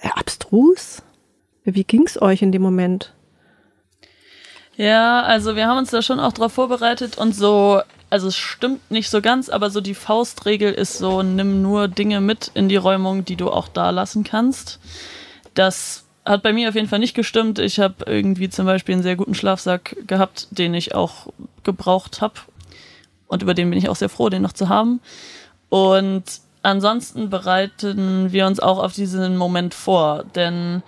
äh, 0.00 0.08
abstrus. 0.14 1.02
Wie 1.74 1.84
ging's 1.84 2.20
euch 2.20 2.42
in 2.42 2.52
dem 2.52 2.62
Moment? 2.62 3.12
Ja, 4.76 5.22
also 5.22 5.56
wir 5.56 5.66
haben 5.66 5.78
uns 5.78 5.90
da 5.90 6.02
schon 6.02 6.20
auch 6.20 6.32
drauf 6.32 6.52
vorbereitet 6.52 7.18
und 7.18 7.34
so, 7.34 7.82
also 8.10 8.28
es 8.28 8.36
stimmt 8.36 8.90
nicht 8.90 9.10
so 9.10 9.20
ganz, 9.20 9.48
aber 9.48 9.70
so 9.70 9.80
die 9.80 9.94
Faustregel 9.94 10.72
ist 10.72 10.98
so, 10.98 11.22
nimm 11.22 11.62
nur 11.62 11.88
Dinge 11.88 12.20
mit 12.20 12.52
in 12.54 12.68
die 12.68 12.76
Räumung, 12.76 13.24
die 13.24 13.36
du 13.36 13.50
auch 13.50 13.68
da 13.68 13.90
lassen 13.90 14.22
kannst. 14.24 14.78
Das 15.54 16.04
hat 16.24 16.42
bei 16.42 16.52
mir 16.52 16.68
auf 16.68 16.74
jeden 16.74 16.88
Fall 16.88 17.00
nicht 17.00 17.14
gestimmt. 17.14 17.58
Ich 17.58 17.80
habe 17.80 18.04
irgendwie 18.06 18.48
zum 18.48 18.66
Beispiel 18.66 18.94
einen 18.94 19.02
sehr 19.02 19.16
guten 19.16 19.34
Schlafsack 19.34 19.96
gehabt, 20.06 20.46
den 20.52 20.74
ich 20.74 20.94
auch 20.94 21.26
gebraucht 21.64 22.20
habe. 22.20 22.34
Und 23.26 23.42
über 23.42 23.54
den 23.54 23.68
bin 23.68 23.78
ich 23.78 23.88
auch 23.88 23.96
sehr 23.96 24.08
froh, 24.08 24.28
den 24.28 24.42
noch 24.42 24.52
zu 24.52 24.68
haben. 24.68 25.00
Und 25.70 26.24
ansonsten 26.62 27.30
bereiten 27.30 28.32
wir 28.32 28.46
uns 28.46 28.60
auch 28.60 28.78
auf 28.78 28.92
diesen 28.92 29.36
Moment 29.36 29.74
vor, 29.74 30.24
denn 30.34 30.82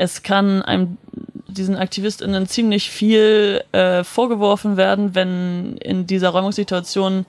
es 0.00 0.22
kann 0.22 0.62
einem 0.62 0.96
diesen 1.46 1.76
AktivistInnen 1.76 2.46
ziemlich 2.46 2.88
viel 2.88 3.62
äh, 3.72 4.02
vorgeworfen 4.02 4.78
werden, 4.78 5.14
wenn 5.14 5.76
in 5.76 6.06
dieser 6.06 6.30
Räumungssituation 6.30 7.26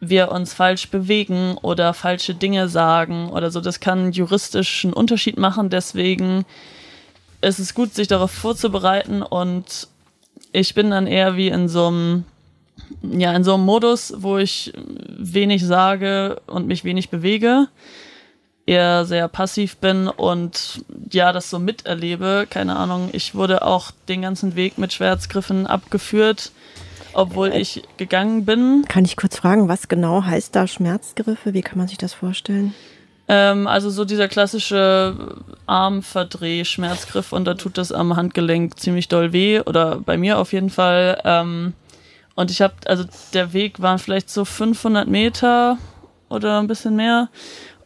wir 0.00 0.30
uns 0.30 0.52
falsch 0.52 0.90
bewegen 0.90 1.56
oder 1.62 1.94
falsche 1.94 2.34
Dinge 2.34 2.68
sagen 2.68 3.30
oder 3.30 3.50
so. 3.50 3.62
Das 3.62 3.80
kann 3.80 4.12
juristischen 4.12 4.92
Unterschied 4.92 5.38
machen. 5.38 5.70
Deswegen 5.70 6.44
ist 7.40 7.58
es 7.58 7.72
gut, 7.72 7.94
sich 7.94 8.06
darauf 8.08 8.32
vorzubereiten 8.32 9.22
und 9.22 9.88
ich 10.52 10.74
bin 10.74 10.90
dann 10.90 11.06
eher 11.06 11.38
wie 11.38 11.48
in 11.48 11.68
so 11.68 11.86
einem 11.86 12.24
ja, 13.00 13.34
in 13.34 13.44
so 13.44 13.54
einem 13.54 13.64
Modus, 13.64 14.12
wo 14.18 14.36
ich 14.36 14.74
wenig 14.76 15.64
sage 15.64 16.42
und 16.46 16.66
mich 16.66 16.84
wenig 16.84 17.08
bewege, 17.08 17.68
eher 18.66 19.04
sehr 19.04 19.28
passiv 19.28 19.76
bin 19.76 20.08
und 20.08 20.84
ja, 21.10 21.32
das 21.32 21.50
so 21.50 21.58
miterlebe. 21.58 22.46
Keine 22.48 22.76
Ahnung, 22.76 23.10
ich 23.12 23.34
wurde 23.34 23.62
auch 23.62 23.90
den 24.08 24.22
ganzen 24.22 24.56
Weg 24.56 24.78
mit 24.78 24.92
Schwertgriffen 24.92 25.66
abgeführt, 25.66 26.52
obwohl 27.12 27.48
äh, 27.52 27.60
ich 27.60 27.82
gegangen 27.96 28.44
bin. 28.44 28.84
Kann 28.88 29.04
ich 29.04 29.16
kurz 29.16 29.36
fragen, 29.36 29.68
was 29.68 29.88
genau 29.88 30.24
heißt 30.24 30.56
da 30.56 30.66
Schmerzgriffe? 30.66 31.52
Wie 31.54 31.62
kann 31.62 31.78
man 31.78 31.88
sich 31.88 31.98
das 31.98 32.14
vorstellen? 32.14 32.74
Ähm, 33.26 33.66
also 33.66 33.90
so 33.90 34.04
dieser 34.04 34.28
klassische 34.28 35.36
Armverdreh-Schmerzgriff 35.66 37.32
und 37.32 37.46
da 37.46 37.54
tut 37.54 37.78
das 37.78 37.92
am 37.92 38.16
Handgelenk 38.16 38.78
ziemlich 38.78 39.08
doll 39.08 39.32
weh 39.32 39.60
oder 39.60 39.96
bei 39.96 40.18
mir 40.18 40.38
auf 40.38 40.52
jeden 40.52 40.70
Fall. 40.70 41.20
Ähm, 41.24 41.72
und 42.34 42.50
ich 42.50 42.60
habe, 42.60 42.74
also 42.86 43.04
der 43.32 43.52
Weg 43.52 43.80
waren 43.80 43.98
vielleicht 43.98 44.28
so 44.28 44.44
500 44.44 45.08
Meter 45.08 45.78
oder 46.28 46.58
ein 46.58 46.66
bisschen 46.66 46.96
mehr. 46.96 47.28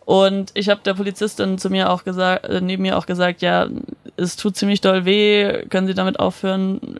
Und 0.08 0.52
ich 0.54 0.70
habe 0.70 0.80
der 0.82 0.94
Polizistin 0.94 1.58
zu 1.58 1.68
mir 1.68 1.90
auch 1.90 2.02
gesagt, 2.02 2.46
äh, 2.46 2.62
neben 2.62 2.84
mir 2.84 2.96
auch 2.96 3.04
gesagt, 3.04 3.42
ja, 3.42 3.68
es 4.16 4.36
tut 4.36 4.56
ziemlich 4.56 4.80
doll 4.80 5.04
weh, 5.04 5.66
können 5.66 5.86
Sie 5.86 5.92
damit 5.92 6.18
aufhören? 6.18 6.98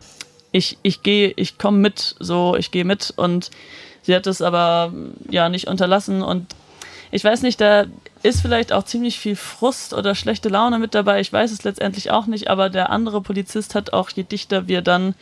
Ich, 0.52 0.76
ich 0.82 1.02
gehe, 1.02 1.32
ich 1.36 1.56
komme 1.56 1.78
mit, 1.78 2.16
so, 2.20 2.54
ich 2.54 2.70
gehe 2.70 2.84
mit. 2.84 3.14
Und 3.16 3.50
sie 4.02 4.14
hat 4.14 4.26
es 4.26 4.42
aber 4.42 4.92
ja 5.30 5.48
nicht 5.48 5.68
unterlassen. 5.68 6.20
Und 6.20 6.54
ich 7.10 7.24
weiß 7.24 7.40
nicht, 7.40 7.62
da 7.62 7.86
ist 8.22 8.42
vielleicht 8.42 8.74
auch 8.74 8.84
ziemlich 8.84 9.18
viel 9.18 9.36
Frust 9.36 9.94
oder 9.94 10.14
schlechte 10.14 10.50
Laune 10.50 10.78
mit 10.78 10.94
dabei. 10.94 11.20
Ich 11.20 11.32
weiß 11.32 11.50
es 11.50 11.64
letztendlich 11.64 12.10
auch 12.10 12.26
nicht, 12.26 12.50
aber 12.50 12.68
der 12.68 12.90
andere 12.90 13.22
Polizist 13.22 13.74
hat 13.74 13.94
auch, 13.94 14.10
je 14.10 14.24
dichter 14.24 14.68
wir 14.68 14.82
dann 14.82 15.14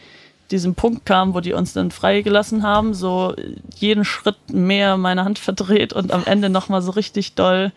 diesem 0.50 0.74
Punkt 0.74 1.06
kam, 1.06 1.34
wo 1.34 1.40
die 1.40 1.52
uns 1.52 1.72
dann 1.72 1.90
freigelassen 1.90 2.62
haben, 2.62 2.94
so 2.94 3.34
jeden 3.76 4.04
Schritt 4.04 4.36
mehr 4.50 4.96
meine 4.96 5.24
Hand 5.24 5.38
verdreht 5.38 5.92
und 5.92 6.12
am 6.12 6.24
Ende 6.24 6.48
nochmal 6.48 6.82
so 6.82 6.92
richtig 6.92 7.34
doll 7.34 7.72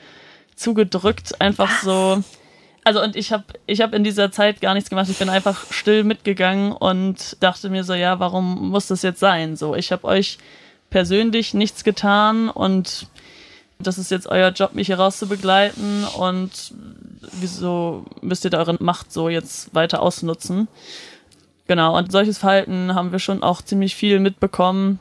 zugedrückt, 0.56 1.42
einfach 1.42 1.82
so. 1.82 2.24
Also 2.84 3.02
und 3.02 3.16
ich 3.16 3.32
habe 3.32 3.46
ich 3.66 3.82
hab 3.82 3.94
in 3.94 4.04
dieser 4.04 4.32
Zeit 4.32 4.62
gar 4.62 4.74
nichts 4.74 4.90
gemacht. 4.90 5.10
Ich 5.10 5.18
bin 5.18 5.30
einfach 5.30 5.72
still 5.72 6.04
mitgegangen 6.04 6.72
und 6.72 7.38
dachte 7.40 7.70
mir 7.70 7.84
so, 7.84 7.94
ja, 7.94 8.20
warum 8.20 8.70
muss 8.70 8.88
das 8.88 9.02
jetzt 9.02 9.20
sein? 9.20 9.56
So, 9.56 9.76
ich 9.76 9.92
habe 9.92 10.06
euch 10.06 10.38
persönlich 10.90 11.54
nichts 11.54 11.84
getan 11.84 12.50
und 12.50 13.08
das 13.80 13.98
ist 13.98 14.12
jetzt 14.12 14.28
euer 14.28 14.50
Job, 14.50 14.74
mich 14.74 14.88
hier 14.88 15.00
raus 15.00 15.20
zu 15.20 15.28
begleiten 15.28 16.06
und 16.18 16.74
wieso 17.40 18.06
müsst 18.22 18.44
ihr 18.44 18.52
da 18.52 18.60
eure 18.60 18.78
Macht 18.80 19.12
so 19.12 19.30
jetzt 19.30 19.74
weiter 19.74 20.02
ausnutzen? 20.02 20.68
Genau, 21.70 21.96
und 21.96 22.12
solches 22.12 22.40
Verhalten 22.40 22.96
haben 22.96 23.12
wir 23.12 23.20
schon 23.20 23.44
auch 23.44 23.62
ziemlich 23.62 23.96
viel 23.96 24.20
mitbekommen, 24.20 24.98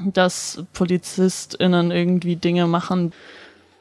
dass 0.00 0.64
PolizistInnen 0.72 1.90
irgendwie 1.90 2.36
Dinge 2.36 2.66
machen, 2.66 3.12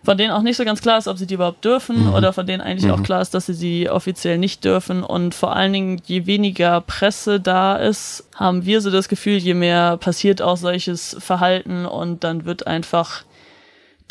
von 0.04 0.18
denen 0.18 0.32
auch 0.32 0.42
nicht 0.42 0.58
so 0.58 0.66
ganz 0.66 0.82
klar 0.82 0.98
ist, 0.98 1.08
ob 1.08 1.18
sie 1.18 1.28
die 1.28 1.36
überhaupt 1.36 1.64
dürfen 1.64 2.08
mhm. 2.08 2.14
oder 2.14 2.34
von 2.34 2.46
denen 2.46 2.60
eigentlich 2.60 2.92
mhm. 2.92 2.92
auch 2.92 3.04
klar 3.04 3.22
ist, 3.22 3.34
dass 3.34 3.46
sie 3.46 3.54
sie 3.54 3.90
offiziell 3.90 4.38
nicht 4.38 4.66
dürfen. 4.66 5.02
Und 5.02 5.34
vor 5.34 5.56
allen 5.56 5.72
Dingen, 5.72 6.02
je 6.04 6.26
weniger 6.26 6.82
Presse 6.82 7.40
da 7.40 7.78
ist, 7.78 8.28
haben 8.36 8.66
wir 8.66 8.82
so 8.82 8.92
das 8.92 9.08
Gefühl, 9.08 9.38
je 9.38 9.54
mehr 9.54 9.96
passiert 9.96 10.42
auch 10.42 10.58
solches 10.58 11.16
Verhalten 11.18 11.86
und 11.86 12.26
dann 12.26 12.44
wird 12.44 12.68
einfach 12.68 13.24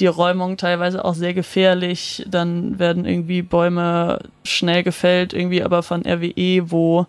die 0.00 0.06
Räumung 0.06 0.56
teilweise 0.56 1.04
auch 1.04 1.14
sehr 1.14 1.34
gefährlich. 1.34 2.24
Dann 2.26 2.78
werden 2.78 3.04
irgendwie 3.04 3.42
Bäume 3.42 4.20
schnell 4.44 4.82
gefällt, 4.82 5.34
irgendwie 5.34 5.62
aber 5.62 5.82
von 5.82 6.06
RWE, 6.06 6.70
wo 6.70 7.06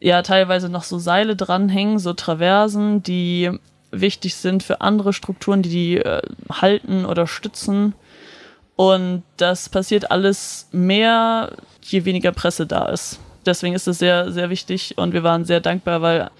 ja 0.00 0.22
teilweise 0.22 0.68
noch 0.68 0.82
so 0.82 0.98
Seile 0.98 1.36
dranhängen, 1.36 1.98
so 1.98 2.14
Traversen, 2.14 3.02
die 3.02 3.50
wichtig 3.92 4.34
sind 4.34 4.62
für 4.62 4.80
andere 4.80 5.12
Strukturen, 5.12 5.62
die 5.62 5.68
die 5.68 5.96
äh, 5.98 6.22
halten 6.50 7.04
oder 7.04 7.26
stützen. 7.26 7.94
Und 8.76 9.22
das 9.36 9.68
passiert 9.68 10.10
alles 10.10 10.68
mehr, 10.72 11.52
je 11.82 12.04
weniger 12.06 12.32
Presse 12.32 12.66
da 12.66 12.88
ist. 12.88 13.20
Deswegen 13.44 13.74
ist 13.74 13.86
es 13.86 13.98
sehr, 13.98 14.32
sehr 14.32 14.48
wichtig 14.48 14.96
und 14.96 15.12
wir 15.12 15.22
waren 15.22 15.44
sehr 15.44 15.60
dankbar, 15.60 16.02
weil, 16.02 16.30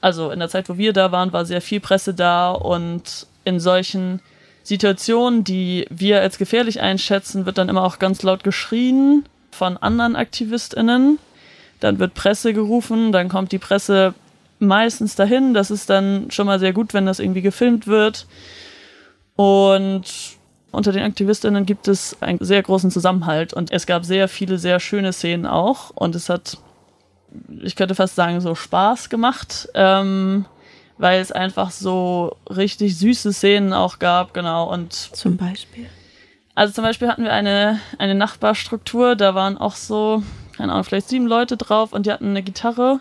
also 0.00 0.30
in 0.30 0.38
der 0.38 0.48
Zeit, 0.48 0.68
wo 0.68 0.78
wir 0.78 0.92
da 0.92 1.12
waren, 1.12 1.32
war 1.32 1.44
sehr 1.44 1.60
viel 1.60 1.80
Presse 1.80 2.14
da 2.14 2.50
und 2.50 3.26
in 3.44 3.60
solchen 3.60 4.20
Situationen, 4.62 5.44
die 5.44 5.86
wir 5.90 6.20
als 6.20 6.38
gefährlich 6.38 6.80
einschätzen, 6.80 7.46
wird 7.46 7.58
dann 7.58 7.68
immer 7.68 7.84
auch 7.84 7.98
ganz 7.98 8.22
laut 8.22 8.44
geschrien 8.44 9.24
von 9.50 9.76
anderen 9.76 10.16
AktivistInnen 10.16 11.18
dann 11.80 11.98
wird 11.98 12.14
Presse 12.14 12.52
gerufen, 12.52 13.12
dann 13.12 13.28
kommt 13.28 13.52
die 13.52 13.58
Presse 13.58 14.14
meistens 14.58 15.16
dahin. 15.16 15.54
Das 15.54 15.70
ist 15.70 15.90
dann 15.90 16.30
schon 16.30 16.46
mal 16.46 16.60
sehr 16.60 16.72
gut, 16.72 16.94
wenn 16.94 17.06
das 17.06 17.18
irgendwie 17.18 17.42
gefilmt 17.42 17.86
wird. 17.86 18.26
Und 19.36 20.04
unter 20.70 20.92
den 20.92 21.02
Aktivistinnen 21.02 21.66
gibt 21.66 21.88
es 21.88 22.16
einen 22.20 22.38
sehr 22.40 22.62
großen 22.62 22.90
Zusammenhalt 22.90 23.52
und 23.52 23.72
es 23.72 23.86
gab 23.86 24.04
sehr 24.04 24.28
viele 24.28 24.58
sehr 24.58 24.78
schöne 24.78 25.12
Szenen 25.12 25.46
auch 25.46 25.90
und 25.94 26.14
es 26.14 26.28
hat, 26.28 26.58
ich 27.60 27.74
könnte 27.74 27.94
fast 27.94 28.14
sagen, 28.14 28.40
so 28.40 28.54
Spaß 28.54 29.08
gemacht, 29.08 29.68
ähm, 29.74 30.44
weil 30.98 31.20
es 31.20 31.32
einfach 31.32 31.70
so 31.70 32.36
richtig 32.48 32.98
süße 32.98 33.32
Szenen 33.32 33.72
auch 33.72 33.98
gab, 33.98 34.34
genau. 34.34 34.70
Und 34.70 34.92
zum 34.92 35.36
Beispiel. 35.36 35.86
Also 36.54 36.74
zum 36.74 36.84
Beispiel 36.84 37.08
hatten 37.08 37.24
wir 37.24 37.32
eine, 37.32 37.80
eine 37.98 38.14
Nachbarstruktur, 38.14 39.16
da 39.16 39.34
waren 39.34 39.56
auch 39.56 39.74
so 39.74 40.22
keine 40.60 40.72
Ahnung, 40.72 40.84
vielleicht 40.84 41.08
sieben 41.08 41.26
Leute 41.26 41.56
drauf 41.56 41.94
und 41.94 42.04
die 42.04 42.12
hatten 42.12 42.28
eine 42.28 42.42
Gitarre 42.42 43.00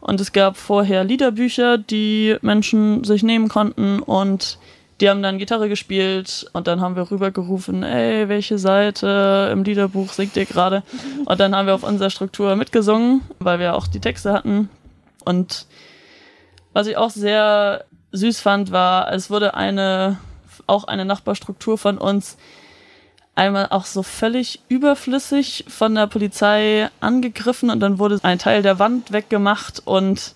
und 0.00 0.20
es 0.20 0.30
gab 0.30 0.56
vorher 0.56 1.02
Liederbücher, 1.02 1.76
die 1.76 2.36
Menschen 2.40 3.02
sich 3.02 3.24
nehmen 3.24 3.48
konnten 3.48 3.98
und 3.98 4.58
die 5.00 5.10
haben 5.10 5.20
dann 5.20 5.38
Gitarre 5.38 5.68
gespielt 5.68 6.46
und 6.52 6.68
dann 6.68 6.80
haben 6.80 6.94
wir 6.94 7.10
rübergerufen, 7.10 7.82
ey, 7.82 8.28
welche 8.28 8.58
Seite 8.58 9.50
im 9.52 9.64
Liederbuch 9.64 10.12
singt 10.12 10.36
ihr 10.36 10.44
gerade? 10.44 10.84
Und 11.24 11.40
dann 11.40 11.56
haben 11.56 11.66
wir 11.66 11.74
auf 11.74 11.82
unserer 11.82 12.10
Struktur 12.10 12.54
mitgesungen, 12.54 13.22
weil 13.40 13.58
wir 13.58 13.74
auch 13.74 13.88
die 13.88 14.00
Texte 14.00 14.32
hatten. 14.32 14.68
Und 15.24 15.66
was 16.72 16.86
ich 16.86 16.96
auch 16.96 17.10
sehr 17.10 17.86
süß 18.12 18.38
fand, 18.40 18.70
war, 18.70 19.12
es 19.12 19.30
wurde 19.30 19.54
eine, 19.54 20.18
auch 20.68 20.84
eine 20.84 21.04
Nachbarstruktur 21.04 21.76
von 21.76 21.98
uns 21.98 22.36
einmal 23.40 23.68
auch 23.70 23.86
so 23.86 24.02
völlig 24.02 24.60
überflüssig 24.68 25.64
von 25.66 25.94
der 25.94 26.06
Polizei 26.06 26.90
angegriffen 27.00 27.70
und 27.70 27.80
dann 27.80 27.98
wurde 27.98 28.20
ein 28.22 28.38
Teil 28.38 28.62
der 28.62 28.78
Wand 28.78 29.12
weggemacht 29.12 29.80
und 29.86 30.34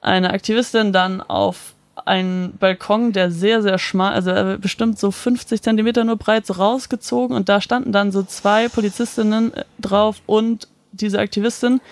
eine 0.00 0.30
Aktivistin 0.30 0.94
dann 0.94 1.20
auf 1.20 1.74
einen 2.06 2.56
Balkon, 2.56 3.12
der 3.12 3.30
sehr, 3.30 3.60
sehr 3.60 3.78
schmal, 3.78 4.14
also 4.14 4.58
bestimmt 4.58 4.98
so 4.98 5.10
50 5.10 5.60
Zentimeter 5.60 6.04
nur 6.04 6.16
breit, 6.16 6.46
so 6.46 6.54
rausgezogen 6.54 7.36
und 7.36 7.50
da 7.50 7.60
standen 7.60 7.92
dann 7.92 8.12
so 8.12 8.22
zwei 8.22 8.68
Polizistinnen 8.68 9.52
äh, 9.52 9.64
drauf 9.78 10.22
und 10.24 10.68
diese 10.92 11.18
Aktivistin. 11.18 11.82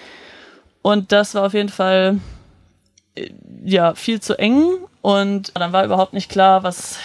Und 0.80 1.12
das 1.12 1.34
war 1.34 1.44
auf 1.44 1.54
jeden 1.54 1.68
Fall 1.68 2.18
äh, 3.14 3.28
ja 3.62 3.94
viel 3.94 4.20
zu 4.20 4.38
eng 4.38 4.64
und 5.02 5.52
dann 5.54 5.72
war 5.72 5.84
überhaupt 5.84 6.14
nicht 6.14 6.30
klar, 6.30 6.62
was 6.62 6.98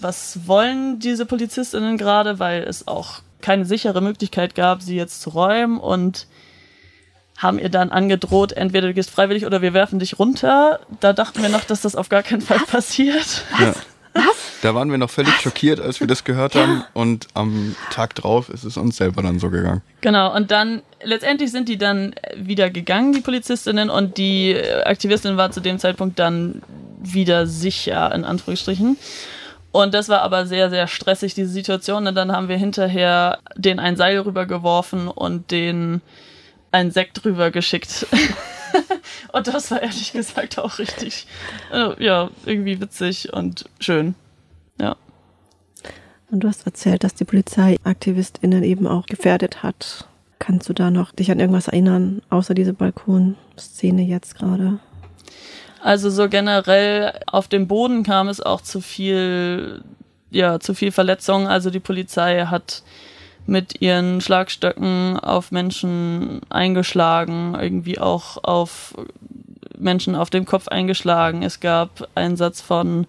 was 0.00 0.46
wollen 0.46 0.98
diese 0.98 1.26
Polizistinnen 1.26 1.96
gerade, 1.96 2.38
weil 2.38 2.62
es 2.62 2.86
auch 2.86 3.20
keine 3.40 3.64
sichere 3.64 4.00
Möglichkeit 4.00 4.54
gab, 4.54 4.82
sie 4.82 4.96
jetzt 4.96 5.20
zu 5.20 5.30
räumen 5.30 5.78
und 5.78 6.26
haben 7.38 7.58
ihr 7.58 7.68
dann 7.68 7.90
angedroht, 7.90 8.52
entweder 8.52 8.88
du 8.88 8.94
gehst 8.94 9.10
freiwillig 9.10 9.46
oder 9.46 9.62
wir 9.62 9.72
werfen 9.72 10.00
dich 10.00 10.18
runter. 10.18 10.80
Da 11.00 11.12
dachten 11.12 11.40
wir 11.40 11.48
noch, 11.48 11.64
dass 11.64 11.82
das 11.82 11.94
auf 11.94 12.08
gar 12.08 12.24
keinen 12.24 12.40
Fall 12.40 12.60
was? 12.60 12.68
passiert. 12.68 13.44
Ja. 13.60 13.74
Was? 14.14 14.36
Da 14.62 14.74
waren 14.74 14.90
wir 14.90 14.98
noch 14.98 15.10
völlig 15.10 15.32
was? 15.34 15.42
schockiert, 15.42 15.78
als 15.78 16.00
wir 16.00 16.08
das 16.08 16.24
gehört 16.24 16.54
ja. 16.54 16.62
haben 16.62 16.84
und 16.94 17.28
am 17.34 17.76
Tag 17.90 18.16
drauf 18.16 18.48
ist 18.48 18.64
es 18.64 18.76
uns 18.76 18.96
selber 18.96 19.22
dann 19.22 19.38
so 19.38 19.50
gegangen. 19.50 19.82
Genau, 20.00 20.34
und 20.34 20.50
dann 20.50 20.82
letztendlich 21.04 21.52
sind 21.52 21.68
die 21.68 21.78
dann 21.78 22.14
wieder 22.36 22.70
gegangen, 22.70 23.12
die 23.12 23.20
Polizistinnen, 23.20 23.90
und 23.90 24.18
die 24.18 24.56
Aktivistin 24.84 25.36
war 25.36 25.52
zu 25.52 25.60
dem 25.60 25.78
Zeitpunkt 25.78 26.18
dann 26.18 26.62
wieder 27.00 27.46
sicher, 27.46 28.12
in 28.12 28.24
Anführungsstrichen. 28.24 28.96
Und 29.70 29.94
das 29.94 30.08
war 30.08 30.22
aber 30.22 30.46
sehr, 30.46 30.70
sehr 30.70 30.86
stressig, 30.86 31.34
diese 31.34 31.50
Situation. 31.50 32.06
Und 32.06 32.14
dann 32.14 32.32
haben 32.32 32.48
wir 32.48 32.56
hinterher 32.56 33.38
den 33.56 33.78
ein 33.78 33.96
Seil 33.96 34.18
rübergeworfen 34.18 35.08
und 35.08 35.50
den 35.50 36.00
ein 36.72 36.90
Sekt 36.90 37.24
rüber 37.24 37.50
geschickt. 37.50 38.06
und 39.32 39.46
das 39.46 39.70
war 39.70 39.82
ehrlich 39.82 40.12
gesagt 40.12 40.58
auch 40.58 40.78
richtig, 40.78 41.26
äh, 41.72 42.02
ja, 42.02 42.30
irgendwie 42.46 42.80
witzig 42.80 43.32
und 43.32 43.66
schön. 43.80 44.14
Ja. 44.80 44.96
Und 46.30 46.40
du 46.40 46.48
hast 46.48 46.66
erzählt, 46.66 47.04
dass 47.04 47.14
die 47.14 47.24
Polizei 47.24 47.76
AktivistInnen 47.84 48.62
eben 48.62 48.86
auch 48.86 49.06
gefährdet 49.06 49.62
hat. 49.62 50.06
Kannst 50.38 50.68
du 50.68 50.72
da 50.72 50.90
noch 50.90 51.12
dich 51.12 51.30
an 51.30 51.40
irgendwas 51.40 51.68
erinnern, 51.68 52.22
außer 52.30 52.54
diese 52.54 52.72
Balkonszene 52.72 54.02
jetzt 54.02 54.36
gerade? 54.36 54.78
Also 55.82 56.10
so 56.10 56.28
generell 56.28 57.20
auf 57.26 57.48
dem 57.48 57.68
Boden 57.68 58.02
kam 58.02 58.28
es 58.28 58.40
auch 58.40 58.60
zu 58.60 58.80
viel, 58.80 59.82
ja, 60.30 60.58
zu 60.60 60.74
viel 60.74 60.92
Verletzungen. 60.92 61.46
Also 61.46 61.70
die 61.70 61.80
Polizei 61.80 62.46
hat 62.46 62.82
mit 63.46 63.80
ihren 63.80 64.20
Schlagstöcken 64.20 65.18
auf 65.18 65.52
Menschen 65.52 66.40
eingeschlagen, 66.50 67.56
irgendwie 67.58 67.98
auch 67.98 68.42
auf 68.44 68.94
Menschen 69.78 70.14
auf 70.14 70.30
dem 70.30 70.44
Kopf 70.44 70.68
eingeschlagen. 70.68 71.42
Es 71.42 71.60
gab 71.60 72.08
Einsatz 72.14 72.60
von 72.60 73.06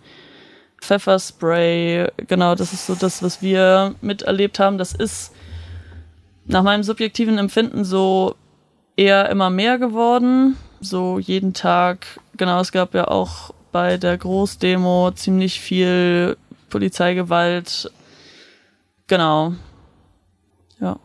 Pfefferspray. 0.82 2.08
Genau, 2.28 2.56
das 2.56 2.72
ist 2.72 2.86
so 2.86 2.96
das, 2.96 3.22
was 3.22 3.42
wir 3.42 3.96
miterlebt 4.02 4.60
haben. 4.60 4.78
Das 4.78 4.94
ist 4.94 5.34
nach 6.46 6.64
meinem 6.64 6.84
subjektiven 6.84 7.38
Empfinden 7.38 7.84
so 7.84 8.36
eher 8.96 9.30
immer 9.30 9.50
mehr 9.50 9.78
geworden. 9.78 10.56
So 10.82 11.20
jeden 11.20 11.54
Tag, 11.54 12.06
genau, 12.38 12.60
es 12.62 12.72
gab 12.72 12.94
ja 12.94 13.08
auch 13.08 13.54
bei 13.72 13.98
der 13.98 14.18
Großdemo 14.18 15.12
ziemlich 15.12 15.60
viel 15.60 16.38
Polizeigewalt. 16.70 17.92
Genau. 19.08 19.54
Ja. 20.80 20.98